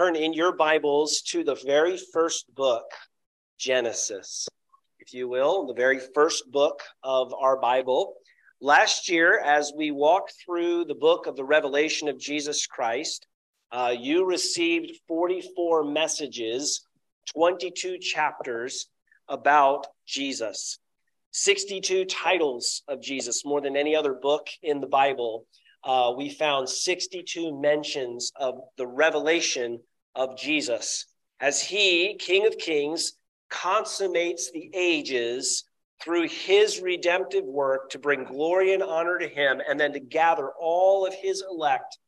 [0.00, 2.86] turn in your Bibles to the very first book,
[3.58, 4.48] Genesis,
[4.98, 8.14] if you will, the very first book of our Bible.
[8.62, 13.26] Last year, as we walked through the book of the Revelation of Jesus Christ,
[13.72, 16.80] uh, you received 44 messages,
[17.34, 18.86] 22 chapters
[19.28, 20.78] about Jesus,
[21.32, 25.44] 62 titles of Jesus, more than any other book in the Bible.
[25.84, 29.78] Uh, we found 62 mentions of the revelation
[30.14, 31.06] of Jesus
[31.40, 33.14] as he, King of Kings,
[33.48, 35.64] consummates the ages
[36.02, 40.50] through his redemptive work to bring glory and honor to him, and then to gather
[40.60, 41.98] all of his elect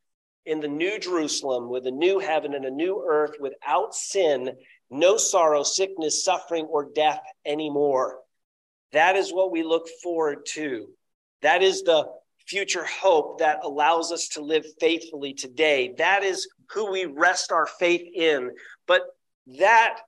[0.46, 4.56] in the new Jerusalem with a new heaven and a new earth without sin,
[4.90, 8.18] no sorrow, sickness, suffering, or death anymore.
[8.92, 10.88] That is what we look forward to.
[11.42, 12.06] That is the
[12.46, 15.94] future hope that allows us to live faithfully today.
[15.98, 18.50] That is who we rest our faith in.
[18.86, 19.02] But
[19.58, 19.98] that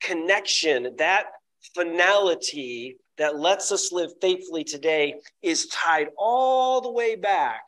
[0.00, 1.26] connection, that
[1.74, 7.62] finality that lets us live faithfully today is tied all the way back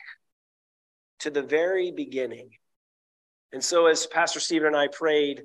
[1.21, 2.51] to the very beginning.
[3.53, 5.43] And so, as Pastor Stephen and I prayed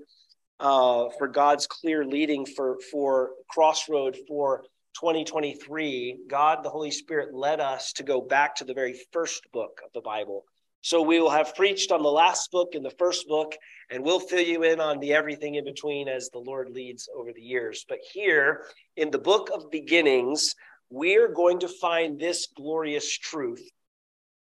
[0.60, 4.64] uh, for God's clear leading for, for Crossroad for
[5.00, 9.80] 2023, God, the Holy Spirit, led us to go back to the very first book
[9.86, 10.44] of the Bible.
[10.82, 13.56] So we will have preached on the last book and the first book,
[13.90, 17.34] and we'll fill you in on the everything in between as the Lord leads over
[17.34, 17.86] the years.
[17.88, 20.56] But here in the book of beginnings,
[20.90, 23.68] we're going to find this glorious truth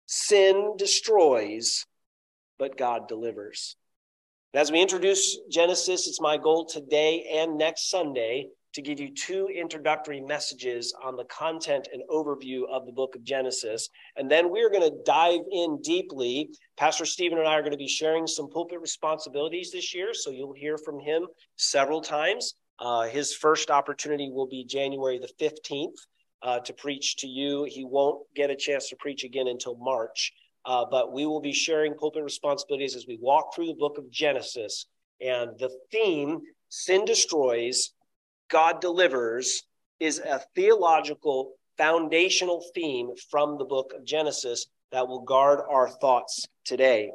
[0.07, 1.85] sin destroys,
[2.59, 3.77] but God delivers.
[4.55, 9.49] As we introduce Genesis, it's my goal today and next Sunday to give you two
[9.49, 13.89] introductory messages on the content and overview of the book of Genesis.
[14.17, 16.51] And then we're going to dive in deeply.
[16.77, 20.31] Pastor Stephen and I are going to be sharing some pulpit responsibilities this year, so
[20.31, 22.55] you'll hear from him several times.
[22.79, 25.97] Uh, his first opportunity will be January the 15th
[26.43, 27.67] uh, to preach to you.
[27.69, 30.33] He won't get a chance to preach again until March.
[30.65, 34.11] Uh, but we will be sharing pulpit responsibilities as we walk through the book of
[34.11, 34.87] Genesis.
[35.21, 37.93] And the theme, Sin Destroys,
[38.49, 39.63] God delivers
[40.01, 46.47] is a theological foundational theme from the book of Genesis that will guard our thoughts
[46.65, 47.11] today.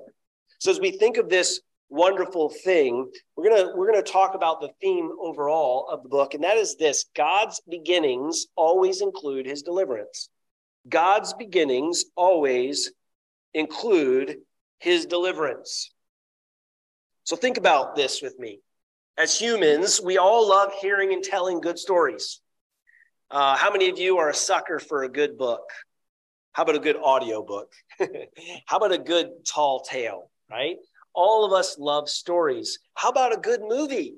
[0.59, 4.35] So as we think of this wonderful thing, we're going to we're going to talk
[4.35, 9.45] about the theme overall of the book and that is this, God's beginnings always include
[9.45, 10.29] his deliverance.
[10.87, 12.91] God's beginnings always
[13.53, 14.37] include
[14.79, 15.91] his deliverance.
[17.23, 18.59] So think about this with me.
[19.15, 22.41] As humans, we all love hearing and telling good stories.
[23.29, 25.69] Uh, how many of you are a sucker for a good book?
[26.53, 27.71] How about a good audio book?
[28.65, 30.77] how about a good tall tale, right?
[31.13, 32.79] All of us love stories.
[32.95, 34.15] How about a good movie,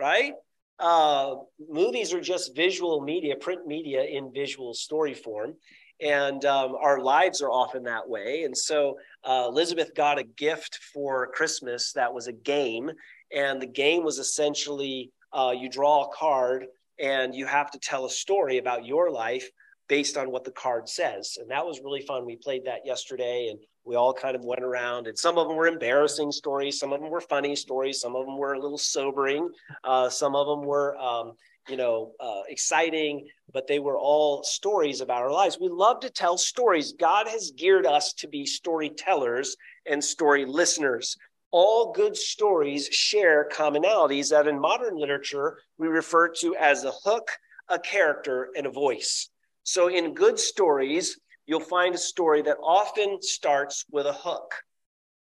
[0.00, 0.32] right?
[0.78, 1.34] Uh,
[1.68, 5.54] movies are just visual media, print media in visual story form.
[6.00, 8.42] And um, our lives are often that way.
[8.42, 12.90] And so uh, Elizabeth got a gift for Christmas that was a game.
[13.34, 16.66] And the game was essentially uh, you draw a card
[16.98, 19.48] and you have to tell a story about your life
[19.88, 21.36] based on what the card says.
[21.40, 22.24] And that was really fun.
[22.24, 25.56] We played that yesterday and we all kind of went around and some of them
[25.56, 26.78] were embarrassing stories.
[26.78, 28.00] Some of them were funny stories.
[28.00, 29.50] Some of them were a little sobering.
[29.82, 31.32] Uh, some of them were, um,
[31.68, 35.58] you know, uh, exciting, but they were all stories about our lives.
[35.60, 36.92] We love to tell stories.
[36.92, 39.56] God has geared us to be storytellers
[39.86, 41.16] and story listeners
[41.52, 47.30] all good stories share commonalities that in modern literature we refer to as a hook,
[47.68, 49.28] a character, and a voice.
[49.62, 54.54] So in good stories, you'll find a story that often starts with a hook.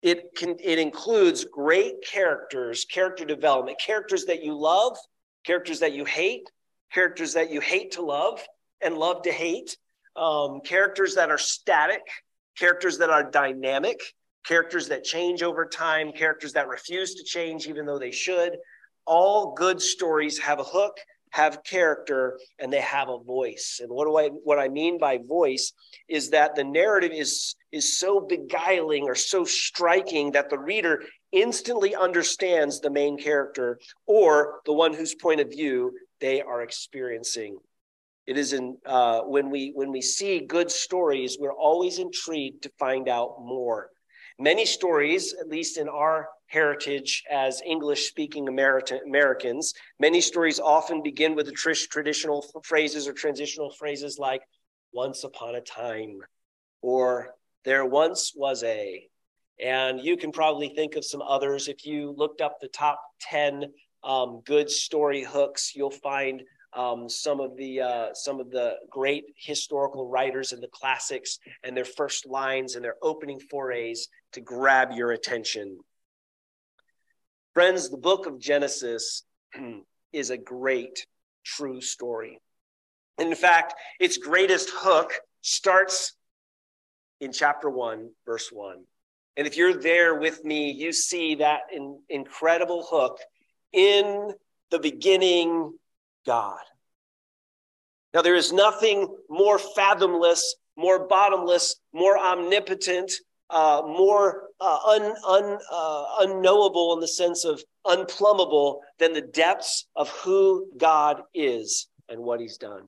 [0.02, 4.97] It can it includes great characters, character development, characters that you love,
[5.46, 6.50] characters that you hate,
[6.94, 8.41] characters that you hate to love
[8.81, 9.78] and love to hate,
[10.16, 12.02] um, characters that are static,
[12.57, 14.00] characters that are dynamic,
[14.46, 18.58] characters that change over time, characters that refuse to change even though they should.
[19.06, 20.97] All good stories have a hook,
[21.32, 23.79] have character, and they have a voice.
[23.82, 25.73] And what do I what I mean by voice
[26.08, 31.96] is that the narrative is is so beguiling or so striking that the reader instantly
[31.96, 35.91] understands the main character or the one whose point of view
[36.22, 37.58] they are experiencing.
[38.26, 42.72] It is in uh, when we when we see good stories, we're always intrigued to
[42.79, 43.90] find out more.
[44.40, 51.35] Many stories, at least in our heritage as English speaking Americans, many stories often begin
[51.35, 54.41] with the tr- traditional phrases or transitional phrases like
[54.91, 56.20] once upon a time
[56.82, 57.35] or
[57.66, 59.08] there once was a.
[59.64, 61.68] And you can probably think of some others.
[61.68, 63.66] If you looked up the top 10
[64.03, 66.44] um, good story hooks, you'll find
[66.76, 71.78] um, some of the uh, some of the great historical writers and the classics and
[71.78, 75.80] their first lines and their opening forays to grab your attention.
[77.53, 79.24] Friends, the book of Genesis
[80.14, 81.06] is a great
[81.44, 82.40] true story.
[83.20, 86.14] In fact, its greatest hook starts
[87.22, 88.84] in chapter 1, verse 1.
[89.38, 93.20] And if you're there with me, you see that in, incredible hook
[93.72, 94.32] in
[94.72, 95.74] the beginning,
[96.26, 96.59] God.
[98.14, 103.12] Now, there is nothing more fathomless, more bottomless, more omnipotent,
[103.49, 109.87] uh, more uh, un, un, uh, unknowable in the sense of unplumbable than the depths
[109.95, 112.87] of who God is and what he's done.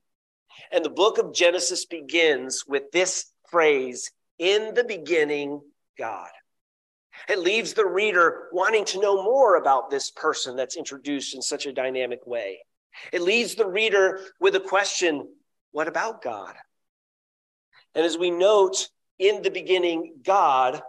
[0.72, 5.62] And the book of Genesis begins with this phrase in the beginning,
[5.98, 6.30] God.
[7.30, 11.66] It leaves the reader wanting to know more about this person that's introduced in such
[11.66, 12.60] a dynamic way.
[13.12, 15.28] It leaves the reader with a question
[15.72, 16.56] what about God?
[17.96, 18.88] And as we note
[19.20, 20.82] in the beginning, God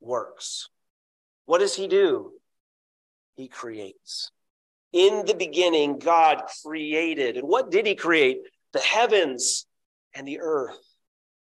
[0.00, 0.68] works.
[1.46, 2.32] What does he do?
[3.36, 4.30] He creates.
[4.92, 7.36] In the beginning, God created.
[7.36, 8.38] And what did he create?
[8.72, 9.66] The heavens
[10.14, 10.78] and the earth.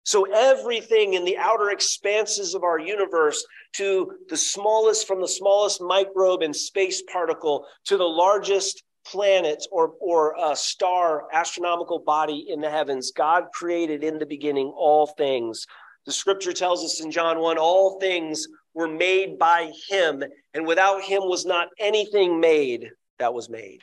[0.05, 5.81] So everything in the outer expanses of our universe, to the smallest, from the smallest
[5.81, 12.61] microbe and space particle to the largest planet or, or a star, astronomical body in
[12.61, 15.65] the heavens, God created in the beginning all things.
[16.05, 20.23] The scripture tells us in John 1 all things were made by him,
[20.53, 22.89] and without him was not anything made
[23.19, 23.81] that was made.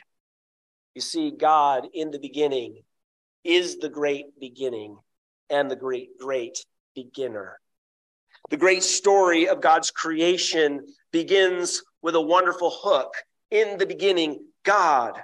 [0.93, 2.83] You see, God in the beginning
[3.43, 4.97] is the great beginning
[5.49, 6.63] and the great, great
[6.95, 7.59] beginner.
[8.49, 13.13] The great story of God's creation begins with a wonderful hook.
[13.49, 15.21] In the beginning, God.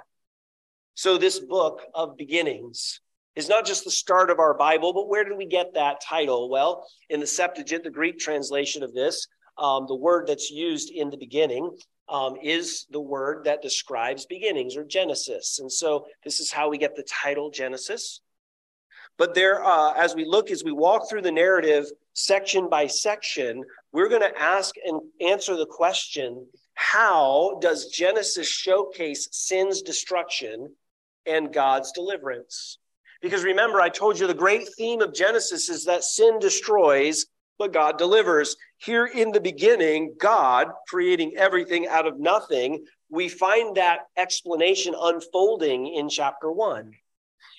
[0.94, 3.00] So, this book of beginnings
[3.38, 6.50] is not just the start of our Bible, but where did we get that title?
[6.50, 11.08] Well, in the Septuagint, the Greek translation of this, um, the word that's used in
[11.08, 11.70] the beginning
[12.08, 15.60] um, is the word that describes beginnings or Genesis.
[15.60, 18.22] And so, this is how we get the title Genesis.
[19.18, 23.62] But there, uh, as we look, as we walk through the narrative section by section,
[23.92, 26.44] we're going to ask and answer the question
[26.74, 30.74] how does Genesis showcase sin's destruction
[31.24, 32.78] and God's deliverance?
[33.20, 37.26] Because remember, I told you the great theme of Genesis is that sin destroys,
[37.58, 38.56] but God delivers.
[38.78, 45.88] Here in the beginning, God creating everything out of nothing, we find that explanation unfolding
[45.94, 46.92] in chapter one.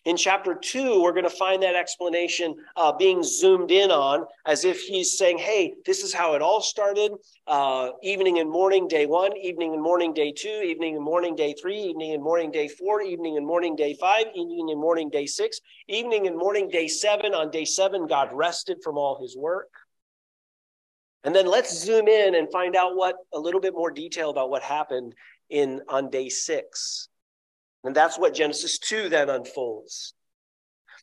[0.06, 4.66] In chapter two, we're going to find that explanation uh, being zoomed in on as
[4.66, 7.12] if he's saying, Hey, this is how it all started.
[7.48, 11.54] Uh, evening and morning, day one, evening and morning, day two, evening and morning, day
[11.62, 15.26] three, evening and morning, day four, evening and morning, day five, evening and morning, day
[15.26, 17.34] six, evening and morning, day seven.
[17.34, 19.70] On day seven, God rested from all his work.
[21.24, 24.50] And then let's zoom in and find out what a little bit more detail about
[24.50, 25.14] what happened
[25.50, 27.10] in on day six.
[27.84, 30.14] And that's what Genesis 2 then unfolds.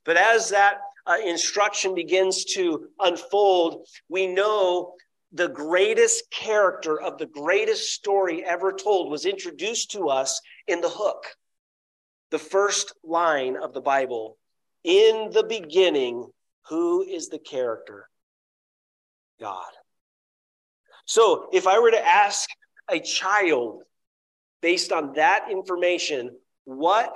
[0.05, 4.95] But as that uh, instruction begins to unfold, we know
[5.33, 10.89] the greatest character of the greatest story ever told was introduced to us in the
[10.89, 11.25] hook.
[12.31, 14.39] The first line of the Bible
[14.85, 16.27] In the beginning,
[16.69, 18.09] who is the character?
[19.41, 19.71] God.
[21.05, 22.49] So if I were to ask
[22.89, 23.83] a child
[24.61, 27.15] based on that information, what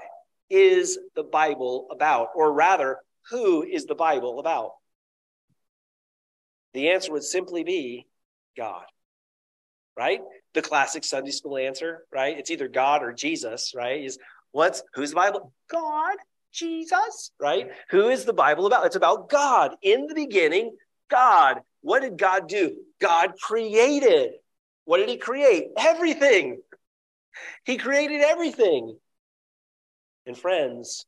[0.48, 2.28] is the Bible about?
[2.34, 4.70] Or rather, who is the Bible about?
[6.72, 8.06] The answer would simply be
[8.56, 8.84] God,
[9.96, 10.20] right?
[10.54, 12.38] The classic Sunday school answer, right?
[12.38, 14.02] It's either God or Jesus, right?
[14.02, 14.18] Is
[14.52, 15.52] what's who's the Bible?
[15.68, 16.16] God,
[16.52, 17.68] Jesus, right?
[17.90, 18.86] Who is the Bible about?
[18.86, 19.74] It's about God.
[19.82, 20.76] In the beginning,
[21.10, 21.58] God.
[21.82, 22.76] What did God do?
[23.00, 24.30] God created.
[24.84, 25.68] What did he create?
[25.76, 26.60] Everything.
[27.64, 28.96] He created everything.
[30.26, 31.06] And friends,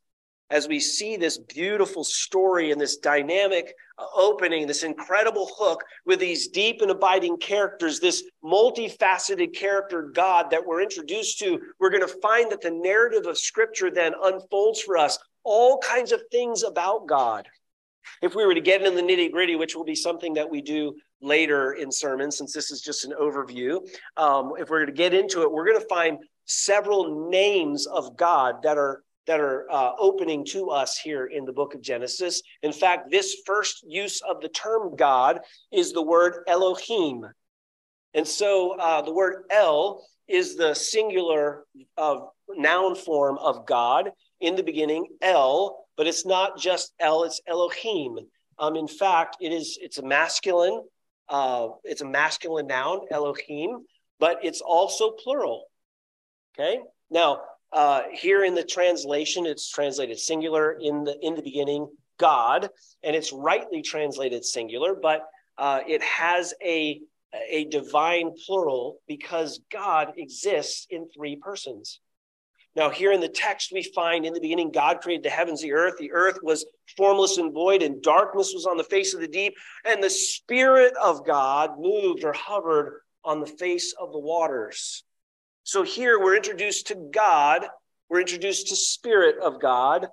[0.53, 3.75] as we see this beautiful story and this dynamic
[4.15, 10.65] opening, this incredible hook with these deep and abiding characters, this multifaceted character God that
[10.65, 14.99] we're introduced to, we're going to find that the narrative of Scripture then unfolds for
[14.99, 17.49] us all kinds of things about God.
[18.21, 20.61] If we were to get into the nitty gritty, which will be something that we
[20.61, 23.81] do later in sermons, since this is just an overview,
[24.17, 28.17] um, if we're going to get into it, we're going to find several names of
[28.17, 32.43] God that are that are uh, opening to us here in the book of Genesis.
[32.63, 35.41] In fact, this first use of the term God
[35.73, 37.25] is the word Elohim.
[38.15, 41.65] And so uh, the word El is the singular
[41.97, 44.11] of noun form of God.
[44.41, 48.19] In the beginning, El, but it's not just El, it's Elohim.
[48.59, 50.83] Um, in fact, it is it's a masculine,
[51.29, 53.85] uh, it's a masculine noun, Elohim,
[54.19, 55.67] but it's also plural.
[56.59, 56.81] Okay.
[57.11, 57.43] Now,
[57.73, 62.69] uh, here in the translation, it's translated singular in the in the beginning, God,
[63.03, 67.01] and it's rightly translated singular, but uh, it has a
[67.51, 72.01] a divine plural because God exists in three persons.
[72.75, 75.73] Now, here in the text, we find in the beginning, God created the heavens, the
[75.73, 75.95] earth.
[75.99, 76.65] The earth was
[76.97, 79.55] formless and void, and darkness was on the face of the deep.
[79.85, 85.05] And the Spirit of God moved or hovered on the face of the waters.
[85.65, 87.65] So here we're introduced to God,
[88.09, 90.09] we're introduced to Spirit of God.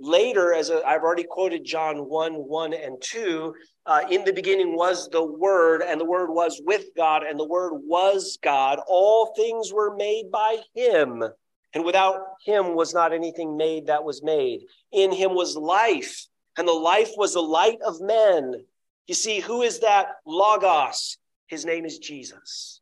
[0.00, 4.74] Later, as i have already quoted John 1 1 and 2, uh, in the beginning
[4.74, 8.80] was the Word, and the Word was with God, and the Word was God.
[8.88, 11.22] All things were made by Him,
[11.74, 14.62] and without Him was not anything made that was made.
[14.90, 18.54] In Him was life, and the life was the light of men.
[19.06, 21.18] You see, who is that Logos?
[21.46, 22.80] His name is Jesus.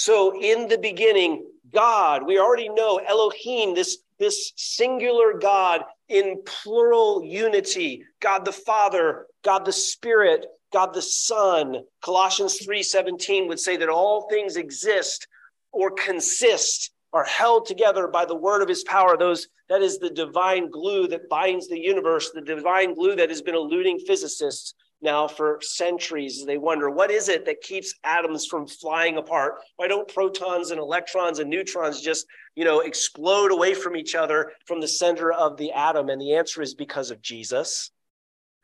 [0.00, 7.22] So in the beginning, God, we already know Elohim, this, this singular God in plural
[7.22, 11.84] unity, God the Father, God the Spirit, God the Son.
[12.00, 15.28] Colossians 3:17 would say that all things exist
[15.70, 20.08] or consist are held together by the word of his power those that is the
[20.08, 25.26] divine glue that binds the universe the divine glue that has been eluding physicists now
[25.26, 26.44] for centuries.
[26.44, 29.54] They wonder what is it that keeps atoms from flying apart?
[29.76, 34.52] Why don't protons and electrons and neutrons just, you know, explode away from each other
[34.66, 36.08] from the center of the atom?
[36.08, 37.90] And the answer is because of Jesus.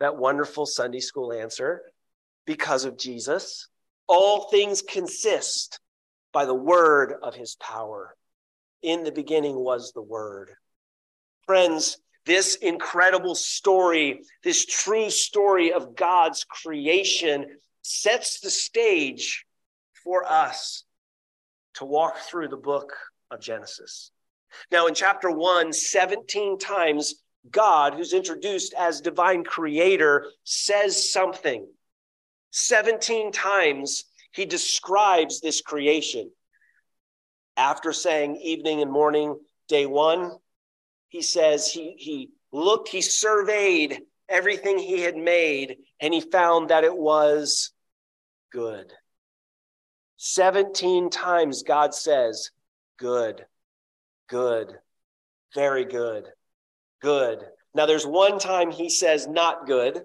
[0.00, 1.83] That wonderful Sunday school answer.
[2.47, 3.69] Because of Jesus.
[4.07, 5.81] All things consist
[6.33, 8.14] by the word of his power.
[8.83, 10.52] In the beginning was the word.
[11.47, 17.47] Friends, this incredible story, this true story of God's creation,
[17.83, 19.47] sets the stage
[20.02, 20.85] for us
[21.75, 22.92] to walk through the book
[23.30, 24.11] of Genesis.
[24.73, 31.66] Now, in chapter one, 17 times, God, who's introduced as divine creator, says something.
[32.50, 36.30] 17 times he describes this creation.
[37.56, 40.33] After saying evening and morning, day one,
[41.16, 46.85] he says he, he looked, he surveyed everything he had made, and he found that
[46.85, 47.73] it was
[48.52, 48.92] good.
[50.18, 52.50] 17 times God says,
[52.99, 53.46] good,
[54.28, 54.75] good,
[55.54, 56.26] very good,
[57.00, 57.46] good.
[57.75, 60.02] Now, there's one time he says, not good.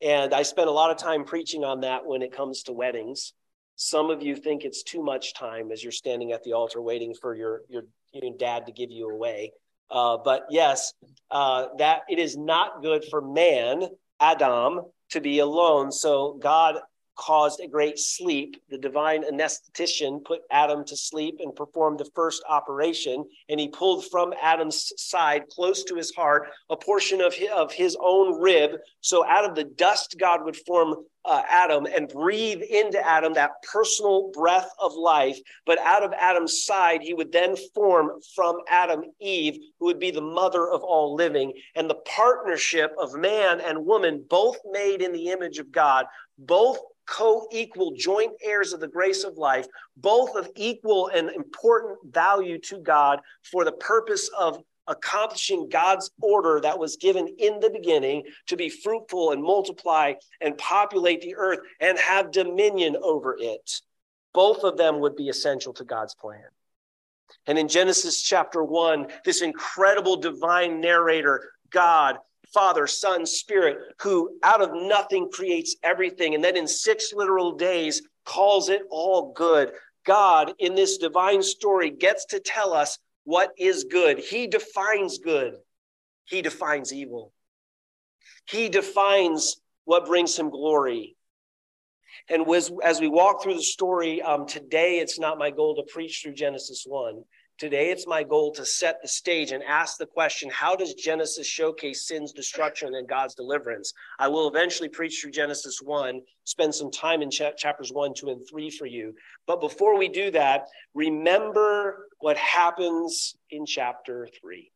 [0.00, 3.32] And I spent a lot of time preaching on that when it comes to weddings.
[3.74, 7.12] Some of you think it's too much time as you're standing at the altar waiting
[7.12, 9.50] for your, your, your dad to give you away.
[9.90, 10.92] Uh, but yes,
[11.30, 13.88] uh, that it is not good for man,
[14.20, 14.80] Adam,
[15.10, 15.92] to be alone.
[15.92, 16.76] So God
[17.18, 18.62] caused a great sleep.
[18.70, 23.24] The divine anesthetician put Adam to sleep and performed the first operation.
[23.48, 27.72] And he pulled from Adam's side, close to his heart, a portion of his, of
[27.72, 28.78] his own rib.
[29.00, 30.94] So out of the dust, God would form
[31.24, 35.38] uh, Adam and breathe into Adam that personal breath of life.
[35.66, 40.10] But out of Adam's side, he would then form from Adam Eve, who would be
[40.10, 41.52] the mother of all living.
[41.74, 46.06] And the partnership of man and woman, both made in the image of God,
[46.38, 51.98] both co equal joint heirs of the grace of life, both of equal and important
[52.12, 57.70] value to God for the purpose of accomplishing God's order that was given in the
[57.70, 63.80] beginning to be fruitful and multiply and populate the earth and have dominion over it.
[64.32, 66.44] Both of them would be essential to God's plan.
[67.46, 72.18] And in Genesis chapter 1, this incredible divine narrator, God,
[72.52, 78.02] Father, Son, Spirit, who out of nothing creates everything, and then in six literal days
[78.24, 79.72] calls it all good.
[80.06, 84.18] God, in this divine story, gets to tell us what is good.
[84.18, 85.54] He defines good,
[86.24, 87.32] He defines evil.
[88.46, 91.16] He defines what brings Him glory.
[92.30, 95.92] And as, as we walk through the story, um, today it's not my goal to
[95.92, 97.22] preach through Genesis 1.
[97.58, 101.44] Today, it's my goal to set the stage and ask the question how does Genesis
[101.44, 103.92] showcase sin's destruction and God's deliverance?
[104.16, 108.28] I will eventually preach through Genesis 1, spend some time in ch- chapters 1, 2,
[108.28, 109.12] and 3 for you.
[109.48, 114.70] But before we do that, remember what happens in chapter 3.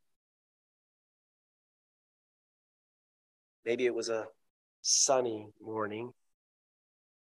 [3.65, 4.27] Maybe it was a
[4.81, 6.11] sunny morning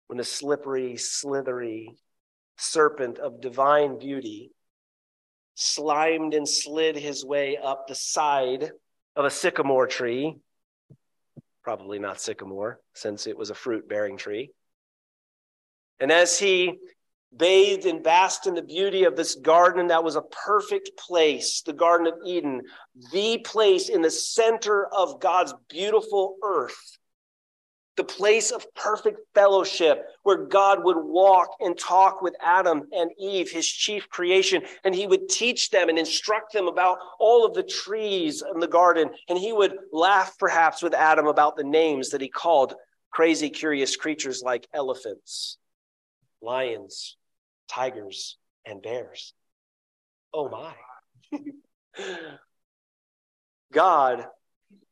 [0.07, 1.91] when a slippery, slithery
[2.57, 4.51] serpent of divine beauty,
[5.63, 8.73] slimed and slid his way up the side
[9.17, 10.37] of a sycamore tree.
[11.63, 14.51] Probably not sycamore, since it was a fruit bearing tree.
[16.01, 16.79] And as he
[17.35, 21.73] bathed and basked in the beauty of this garden that was a perfect place, the
[21.73, 22.63] Garden of Eden,
[23.13, 26.99] the place in the center of God's beautiful earth,
[27.97, 33.51] the place of perfect fellowship where God would walk and talk with Adam and Eve,
[33.51, 37.63] his chief creation, and he would teach them and instruct them about all of the
[37.63, 39.11] trees in the garden.
[39.29, 42.75] And he would laugh perhaps with Adam about the names that he called
[43.11, 45.59] crazy, curious creatures like elephants,
[46.41, 47.17] lions,
[47.69, 49.35] tigers, and bears.
[50.33, 50.75] Oh my.
[53.73, 54.27] God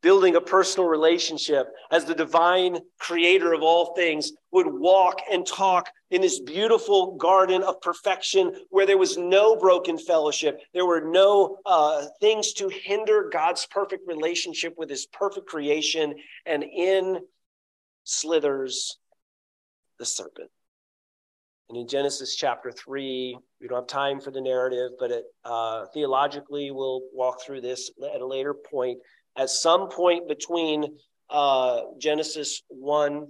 [0.03, 5.91] building a personal relationship as the divine creator of all things would walk and talk
[6.11, 10.61] in this beautiful garden of perfection where there was no broken fellowship.
[10.73, 16.15] There were no uh, things to hinder god's perfect relationship with his perfect creation.
[16.47, 17.19] And in
[18.05, 18.99] slithers
[19.99, 20.51] the serpent.
[21.69, 25.87] And in Genesis chapter 3, we don't have time for the narrative, but it, uh,
[25.95, 28.99] theologically, we'll walk through this at a later point.
[29.37, 33.29] At some point between uh, Genesis 1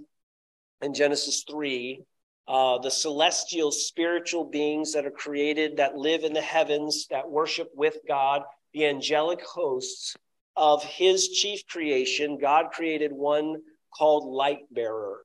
[0.81, 2.03] and Genesis 3,
[2.47, 7.69] uh, the celestial spiritual beings that are created, that live in the heavens, that worship
[7.75, 8.43] with God,
[8.73, 10.15] the angelic hosts
[10.55, 13.57] of his chief creation, God created one
[13.95, 15.21] called Light Bearer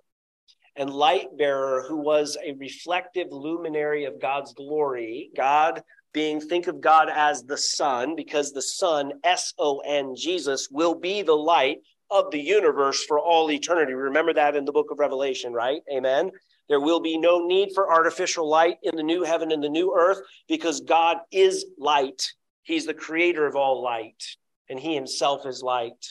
[0.77, 5.31] and light bearer who was a reflective luminary of God's glory.
[5.35, 5.83] God
[6.17, 10.95] being, think of God as the Son, because the Son, S O N, Jesus, will
[10.95, 11.77] be the light
[12.11, 13.93] of the universe for all eternity.
[13.93, 15.83] Remember that in the book of Revelation, right?
[15.95, 16.31] Amen.
[16.71, 19.95] There will be no need for artificial light in the new heaven and the new
[19.95, 22.33] earth because God is light.
[22.63, 24.25] He's the creator of all light,
[24.71, 26.03] and He Himself is light.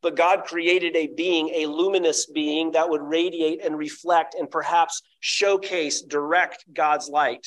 [0.00, 5.02] But God created a being, a luminous being that would radiate and reflect and perhaps
[5.18, 7.46] showcase, direct God's light.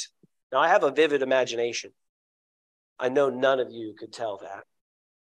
[0.51, 1.91] Now, I have a vivid imagination.
[2.99, 4.63] I know none of you could tell that.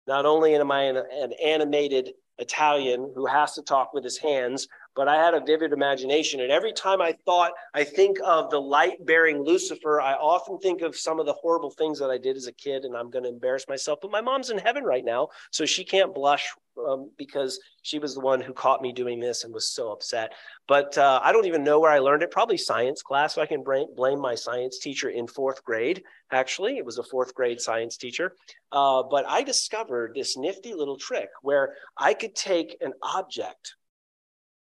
[0.06, 4.68] Not only am I an, an animated Italian who has to talk with his hands,
[4.96, 6.42] but I had a vivid imagination.
[6.42, 10.82] And every time I thought, I think of the light bearing Lucifer, I often think
[10.82, 13.24] of some of the horrible things that I did as a kid, and I'm going
[13.24, 14.00] to embarrass myself.
[14.02, 16.48] But my mom's in heaven right now, so she can't blush
[16.88, 20.34] um, because she was the one who caught me doing this and was so upset.
[20.68, 22.32] But uh, I don't even know where I learned it.
[22.32, 23.36] Probably science class.
[23.36, 26.04] So I can blame my science teacher in fourth grade.
[26.32, 28.36] Actually, it was a fourth grade science teacher.
[28.72, 33.76] Uh, but I discovered this nifty little trick where I could take an object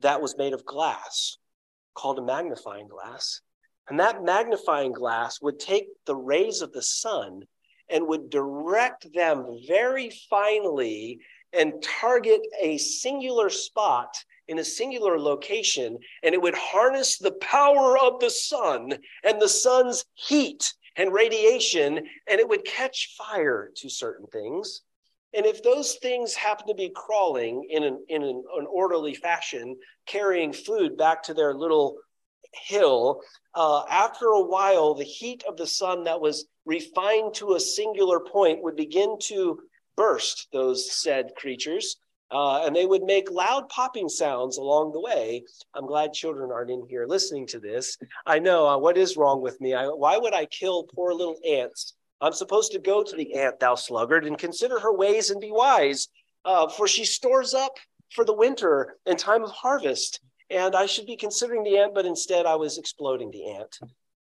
[0.00, 1.36] that was made of glass
[1.94, 3.40] called a magnifying glass.
[3.88, 7.42] And that magnifying glass would take the rays of the sun
[7.88, 11.20] and would direct them very finely
[11.52, 14.14] and target a singular spot
[14.46, 15.98] in a singular location.
[16.22, 18.92] And it would harness the power of the sun
[19.24, 24.82] and the sun's heat and radiation, and it would catch fire to certain things.
[25.34, 29.76] And if those things happen to be crawling in an, in an, an orderly fashion,
[30.06, 31.98] carrying food back to their little
[32.54, 33.20] hill,
[33.54, 38.20] uh, after a while, the heat of the sun that was refined to a singular
[38.20, 39.60] point would begin to
[39.96, 41.96] burst those said creatures.
[42.30, 45.42] Uh, and they would make loud popping sounds along the way.
[45.74, 47.96] I'm glad children aren't in here listening to this.
[48.26, 49.72] I know uh, what is wrong with me.
[49.72, 53.60] I, why would I kill poor little ants I'm supposed to go to the ant,
[53.60, 56.08] thou sluggard, and consider her ways and be wise,
[56.44, 57.76] uh, for she stores up
[58.10, 60.20] for the winter and time of harvest.
[60.50, 63.78] And I should be considering the ant, but instead I was exploding the ant.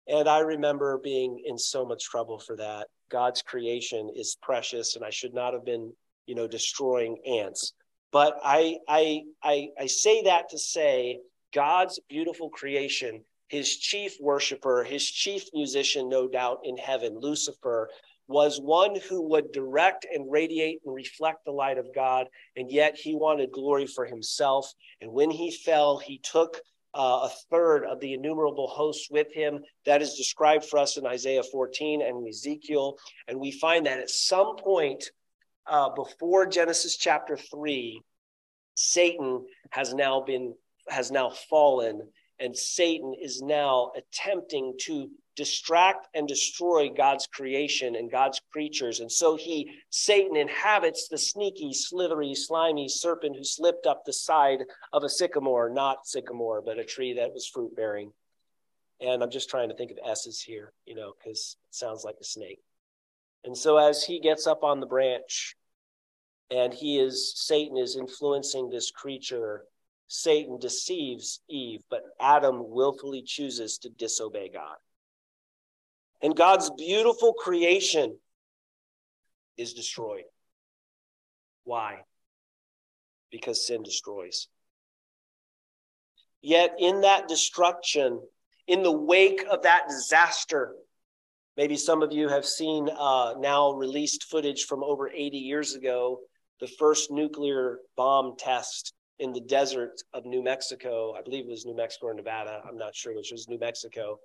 [0.08, 2.88] And I remember being in so much trouble for that.
[3.10, 5.92] God's creation is precious, and I should not have been,
[6.26, 7.72] you know, destroying ants.
[8.12, 11.20] But I, I, I, I say that to say
[11.52, 17.88] God's beautiful creation his chief worshiper, his chief musician, no doubt, in heaven, Lucifer,
[18.28, 22.96] was one who would direct and radiate and reflect the light of God, and yet
[22.96, 24.72] he wanted glory for himself.
[25.00, 26.60] And when he fell, he took
[26.92, 29.60] uh, a third of the innumerable hosts with him.
[29.84, 32.96] That is described for us in Isaiah 14 and Ezekiel.
[33.28, 35.04] And we find that at some point
[35.66, 38.00] uh, before Genesis chapter 3,
[38.74, 40.54] Satan has now been
[40.88, 42.00] has now fallen
[42.38, 49.00] and Satan is now attempting to distract and destroy God's creation and God's creatures.
[49.00, 54.60] And so he, Satan, inhabits the sneaky, slithery, slimy serpent who slipped up the side
[54.92, 58.12] of a sycamore, not sycamore, but a tree that was fruit bearing.
[59.00, 62.16] And I'm just trying to think of S's here, you know, because it sounds like
[62.20, 62.60] a snake.
[63.44, 65.54] And so as he gets up on the branch
[66.50, 69.64] and he is, Satan is influencing this creature,
[70.08, 74.76] Satan deceives Eve, but Adam willfully chooses to disobey God.
[76.22, 78.16] And God's beautiful creation
[79.56, 80.24] is destroyed.
[81.64, 82.02] Why?
[83.30, 84.48] Because sin destroys.
[86.40, 88.20] Yet in that destruction,
[88.68, 90.74] in the wake of that disaster,
[91.56, 96.20] maybe some of you have seen uh, now released footage from over 80 years ago,
[96.60, 101.14] the first nuclear bomb test in the desert of New Mexico.
[101.18, 102.60] I believe it was New Mexico or Nevada.
[102.68, 104.18] I'm not sure which was New Mexico.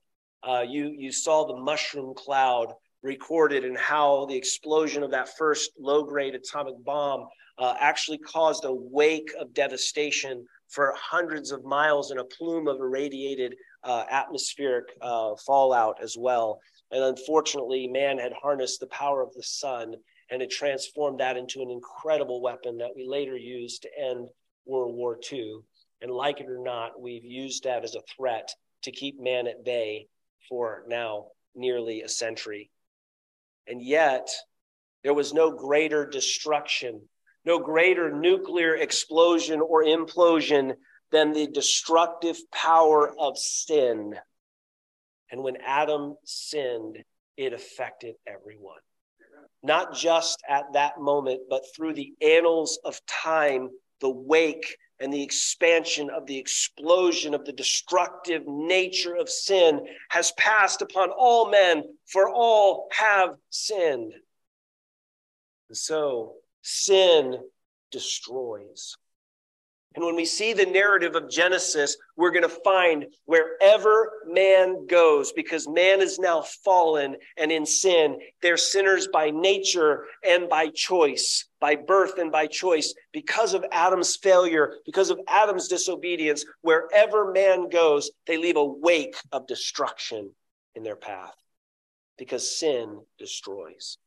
[0.43, 2.73] Uh, you you saw the mushroom cloud
[3.03, 7.27] recorded and how the explosion of that first low grade atomic bomb
[7.57, 12.77] uh, actually caused a wake of devastation for hundreds of miles and a plume of
[12.77, 16.59] irradiated uh, atmospheric uh, fallout as well.
[16.91, 19.95] And unfortunately, man had harnessed the power of the sun
[20.31, 24.29] and it transformed that into an incredible weapon that we later used to end
[24.65, 25.59] World War II.
[26.01, 29.63] And like it or not, we've used that as a threat to keep man at
[29.63, 30.07] bay
[30.49, 32.71] for now nearly a century.
[33.67, 34.29] And yet,
[35.03, 37.01] there was no greater destruction,
[37.45, 40.75] no greater nuclear explosion or implosion
[41.11, 44.15] than the destructive power of sin.
[45.31, 46.97] And when Adam sinned,
[47.37, 48.79] it affected everyone.
[49.63, 53.69] Not just at that moment, but through the annals of time,
[54.01, 60.31] the wake and the expansion of the explosion of the destructive nature of sin has
[60.33, 64.13] passed upon all men, for all have sinned.
[65.69, 67.37] And so sin
[67.91, 68.95] destroys.
[69.93, 75.33] And when we see the narrative of Genesis, we're going to find wherever man goes,
[75.33, 81.49] because man is now fallen and in sin, they're sinners by nature and by choice,
[81.59, 86.45] by birth and by choice, because of Adam's failure, because of Adam's disobedience.
[86.61, 90.31] Wherever man goes, they leave a wake of destruction
[90.73, 91.35] in their path,
[92.17, 93.97] because sin destroys.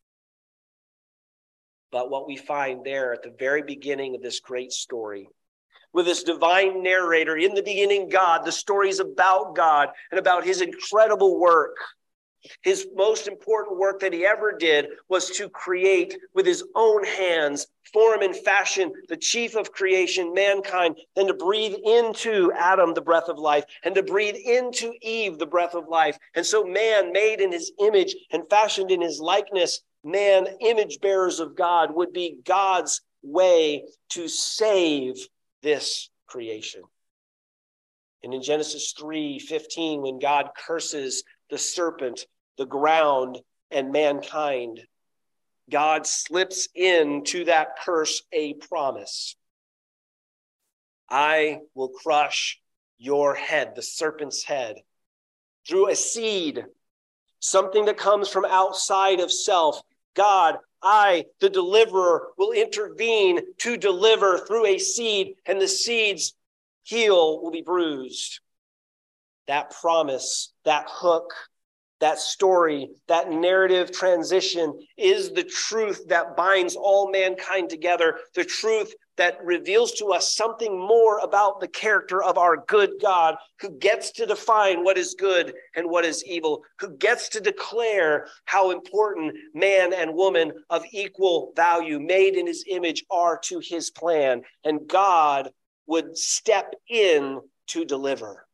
[1.92, 5.28] But what we find there at the very beginning of this great story
[5.94, 7.36] with this divine narrator.
[7.36, 8.44] In the beginning, God.
[8.44, 11.76] The story is about God and about his incredible work.
[12.62, 17.68] His most important work that he ever did was to create with his own hands,
[17.90, 23.28] form and fashion the chief of creation, mankind, and to breathe into Adam the breath
[23.28, 26.18] of life, and to breathe into Eve the breath of life.
[26.34, 31.40] And so, man, made in his image and fashioned in his likeness, man, image bearers
[31.40, 35.16] of God, would be God's way to save
[35.64, 36.82] this creation.
[38.22, 43.40] And in Genesis 3 15, when God curses the serpent, the ground,
[43.72, 44.80] and mankind,
[45.68, 49.36] God slips into that curse a promise
[51.08, 52.60] I will crush
[52.98, 54.76] your head, the serpent's head,
[55.68, 56.64] through a seed,
[57.40, 59.80] something that comes from outside of self.
[60.14, 66.34] God I, the deliverer, will intervene to deliver through a seed, and the seed's
[66.82, 68.40] heel will be bruised.
[69.48, 71.32] That promise, that hook,
[72.00, 78.94] that story, that narrative transition is the truth that binds all mankind together, the truth
[79.16, 84.10] that reveals to us something more about the character of our good God, who gets
[84.12, 89.34] to define what is good and what is evil, who gets to declare how important
[89.54, 94.42] man and woman of equal value, made in his image, are to his plan.
[94.64, 95.50] And God
[95.86, 98.46] would step in to deliver.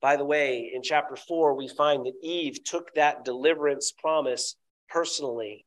[0.00, 4.54] By the way, in chapter four, we find that Eve took that deliverance promise
[4.88, 5.66] personally.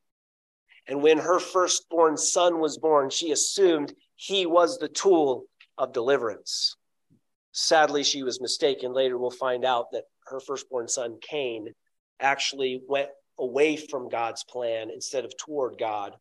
[0.88, 5.46] And when her firstborn son was born, she assumed he was the tool
[5.78, 6.76] of deliverance.
[7.52, 8.94] Sadly, she was mistaken.
[8.94, 11.74] Later, we'll find out that her firstborn son, Cain,
[12.20, 16.16] actually went away from God's plan instead of toward God.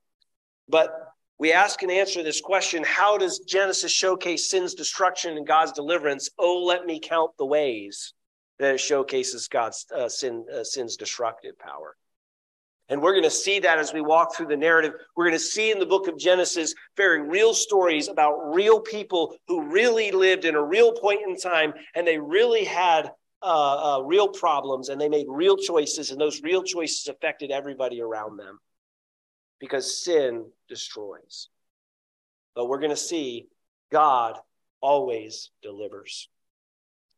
[0.68, 0.90] But
[1.38, 6.30] we ask and answer this question how does Genesis showcase sin's destruction and God's deliverance?
[6.38, 8.14] Oh, let me count the ways
[8.58, 11.96] that it showcases God's uh, sin, uh, sin's destructive power.
[12.90, 14.92] And we're going to see that as we walk through the narrative.
[15.16, 19.36] We're going to see in the book of Genesis very real stories about real people
[19.46, 24.02] who really lived in a real point in time and they really had uh, uh,
[24.02, 28.58] real problems and they made real choices, and those real choices affected everybody around them
[29.60, 31.48] because sin destroys.
[32.54, 33.46] But we're going to see
[33.90, 34.36] God
[34.82, 36.28] always delivers.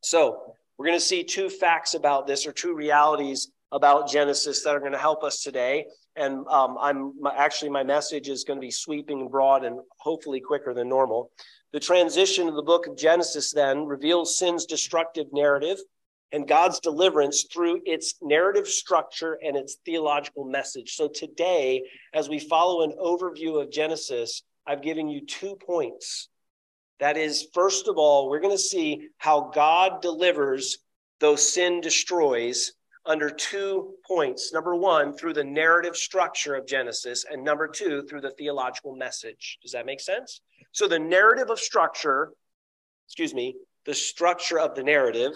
[0.02, 4.76] So We're going to see two facts about this or two realities about Genesis that
[4.76, 5.86] are going to help us today.
[6.14, 9.80] And um, I'm my, actually my message is going to be sweeping and broad and
[9.98, 11.30] hopefully quicker than normal.
[11.72, 15.78] The transition of the book of Genesis then reveals sin's destructive narrative
[16.30, 20.94] and God's deliverance through its narrative structure and its theological message.
[20.94, 21.82] So today,
[22.12, 26.28] as we follow an overview of Genesis, I've given you two points.
[27.00, 30.78] That is, first of all, we're going to see how God delivers,
[31.20, 32.72] though sin destroys,
[33.04, 34.52] under two points.
[34.52, 39.58] Number one, through the narrative structure of Genesis, and number two, through the theological message.
[39.62, 40.40] Does that make sense?
[40.72, 42.32] So, the narrative of structure,
[43.06, 45.32] excuse me, the structure of the narrative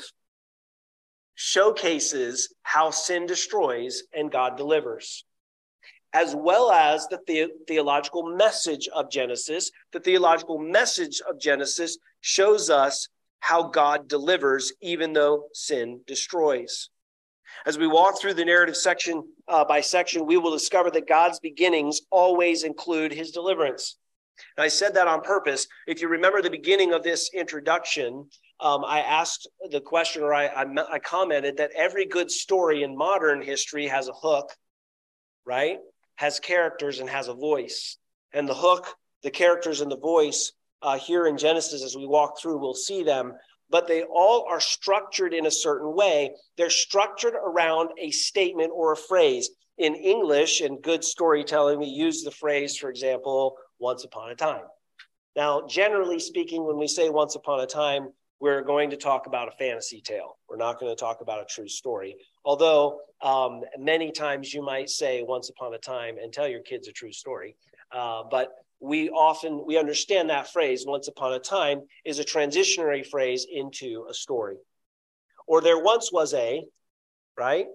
[1.35, 5.25] showcases how sin destroys and God delivers,
[6.13, 9.71] as well as the, the- theological message of Genesis.
[9.93, 13.09] The theological message of Genesis shows us
[13.41, 16.89] how God delivers, even though sin destroys.
[17.65, 21.41] As we walk through the narrative section uh, by section, we will discover that God's
[21.41, 23.97] beginnings always include his deliverance.
[24.57, 25.67] And I said that on purpose.
[25.87, 28.29] If you remember the beginning of this introduction,
[28.61, 32.97] um, I asked the question, or I, I, I commented that every good story in
[32.97, 34.51] modern history has a hook,
[35.45, 35.79] right?
[36.17, 37.99] Has characters and has a voice.
[38.33, 38.87] And the hook,
[39.23, 43.03] the characters, and the voice uh, here in Genesis, as we walk through, we'll see
[43.03, 43.35] them.
[43.71, 46.35] But they all are structured in a certain way.
[46.57, 49.51] They're structured around a statement or a phrase.
[49.79, 54.63] In English and good storytelling, we use the phrase, for example, once upon a time.
[55.35, 58.09] Now, generally speaking, when we say once upon a time,
[58.41, 60.39] we're going to talk about a fantasy tale.
[60.49, 62.17] We're not going to talk about a true story.
[62.45, 66.89] Although um, many times you might say once upon a time and tell your kids
[66.89, 67.57] a true story.
[67.93, 73.07] Uh, but we often we understand that phrase once upon a time is a transitionary
[73.07, 74.57] phrase into a story.
[75.47, 76.65] Or there once was a,
[77.37, 77.67] right?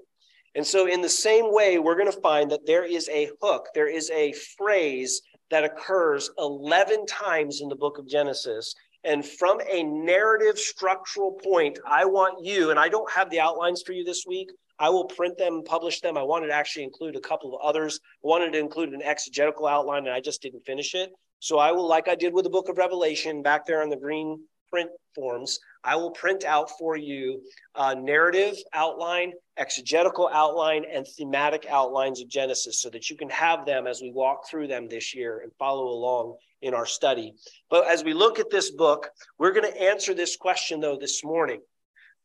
[0.53, 3.67] And so in the same way, we're going to find that there is a hook,
[3.73, 9.59] there is a phrase that occurs 11 times in the book of Genesis and from
[9.69, 14.03] a narrative structural point, I want you, and I don't have the outlines for you
[14.03, 14.51] this week.
[14.81, 16.17] I will print them, publish them.
[16.17, 17.99] I wanted to actually include a couple of others.
[18.03, 21.11] I wanted to include an exegetical outline, and I just didn't finish it.
[21.37, 23.95] So I will, like I did with the book of Revelation back there on the
[23.95, 27.43] green print forms, I will print out for you
[27.75, 33.67] a narrative outline, exegetical outline, and thematic outlines of Genesis so that you can have
[33.67, 37.33] them as we walk through them this year and follow along in our study.
[37.69, 41.23] But as we look at this book, we're going to answer this question though this
[41.23, 41.59] morning.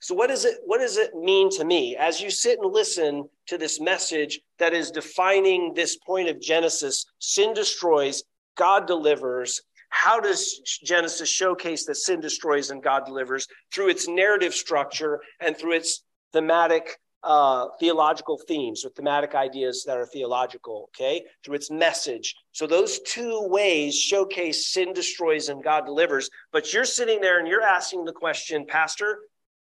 [0.00, 3.28] So what does it what does it mean to me as you sit and listen
[3.46, 8.22] to this message that is defining this point of Genesis, sin destroys,
[8.56, 9.62] God delivers.
[9.90, 15.56] How does Genesis showcase that sin destroys and God delivers through its narrative structure and
[15.56, 21.70] through its thematic uh, theological themes or thematic ideas that are theological, okay, through its
[21.70, 22.34] message.
[22.52, 26.30] So those two ways showcase sin destroys and God delivers.
[26.52, 29.18] But you're sitting there and you're asking the question, Pastor,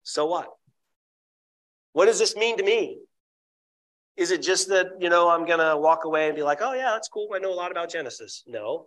[0.07, 0.49] so what?
[1.93, 3.01] What does this mean to me?
[4.17, 6.73] Is it just that, you know, I'm going to walk away and be like, oh,
[6.73, 7.29] yeah, that's cool.
[7.35, 8.45] I know a lot about Genesis.
[8.47, 8.87] No.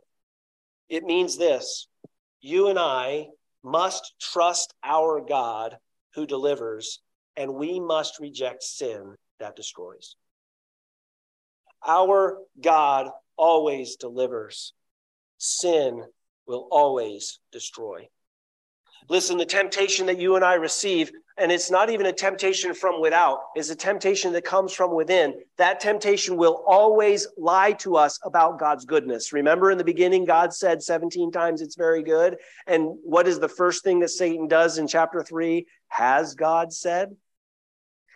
[0.88, 1.88] It means this
[2.40, 3.28] you and I
[3.64, 5.76] must trust our God
[6.16, 7.02] who delivers
[7.36, 10.16] and we must reject sin that destroys.
[11.86, 14.74] Our God always delivers,
[15.38, 16.06] sin
[16.48, 18.08] will always destroy.
[19.10, 23.02] Listen, the temptation that you and I receive, and it's not even a temptation from
[23.02, 25.34] without, is a temptation that comes from within.
[25.58, 29.34] That temptation will always lie to us about God's goodness.
[29.34, 32.38] Remember in the beginning, God said 17 times it's very good.
[32.68, 35.66] And what is the first thing that Satan does in chapter three?
[35.88, 37.16] Has God said?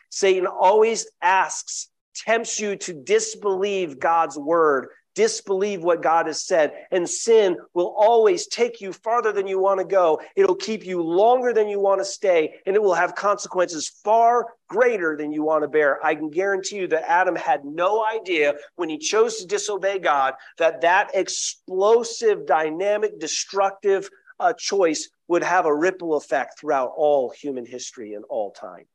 [0.09, 6.73] Satan always asks, tempts you to disbelieve God's word, disbelieve what God has said.
[6.91, 10.21] And sin will always take you farther than you want to go.
[10.35, 14.47] It'll keep you longer than you want to stay, and it will have consequences far
[14.67, 16.03] greater than you want to bear.
[16.05, 20.33] I can guarantee you that Adam had no idea when he chose to disobey God
[20.57, 27.65] that that explosive, dynamic, destructive uh, choice would have a ripple effect throughout all human
[27.65, 28.85] history and all time.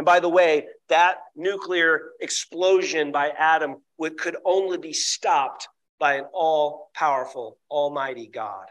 [0.00, 6.14] And by the way, that nuclear explosion by Adam would, could only be stopped by
[6.14, 8.64] an all powerful, almighty God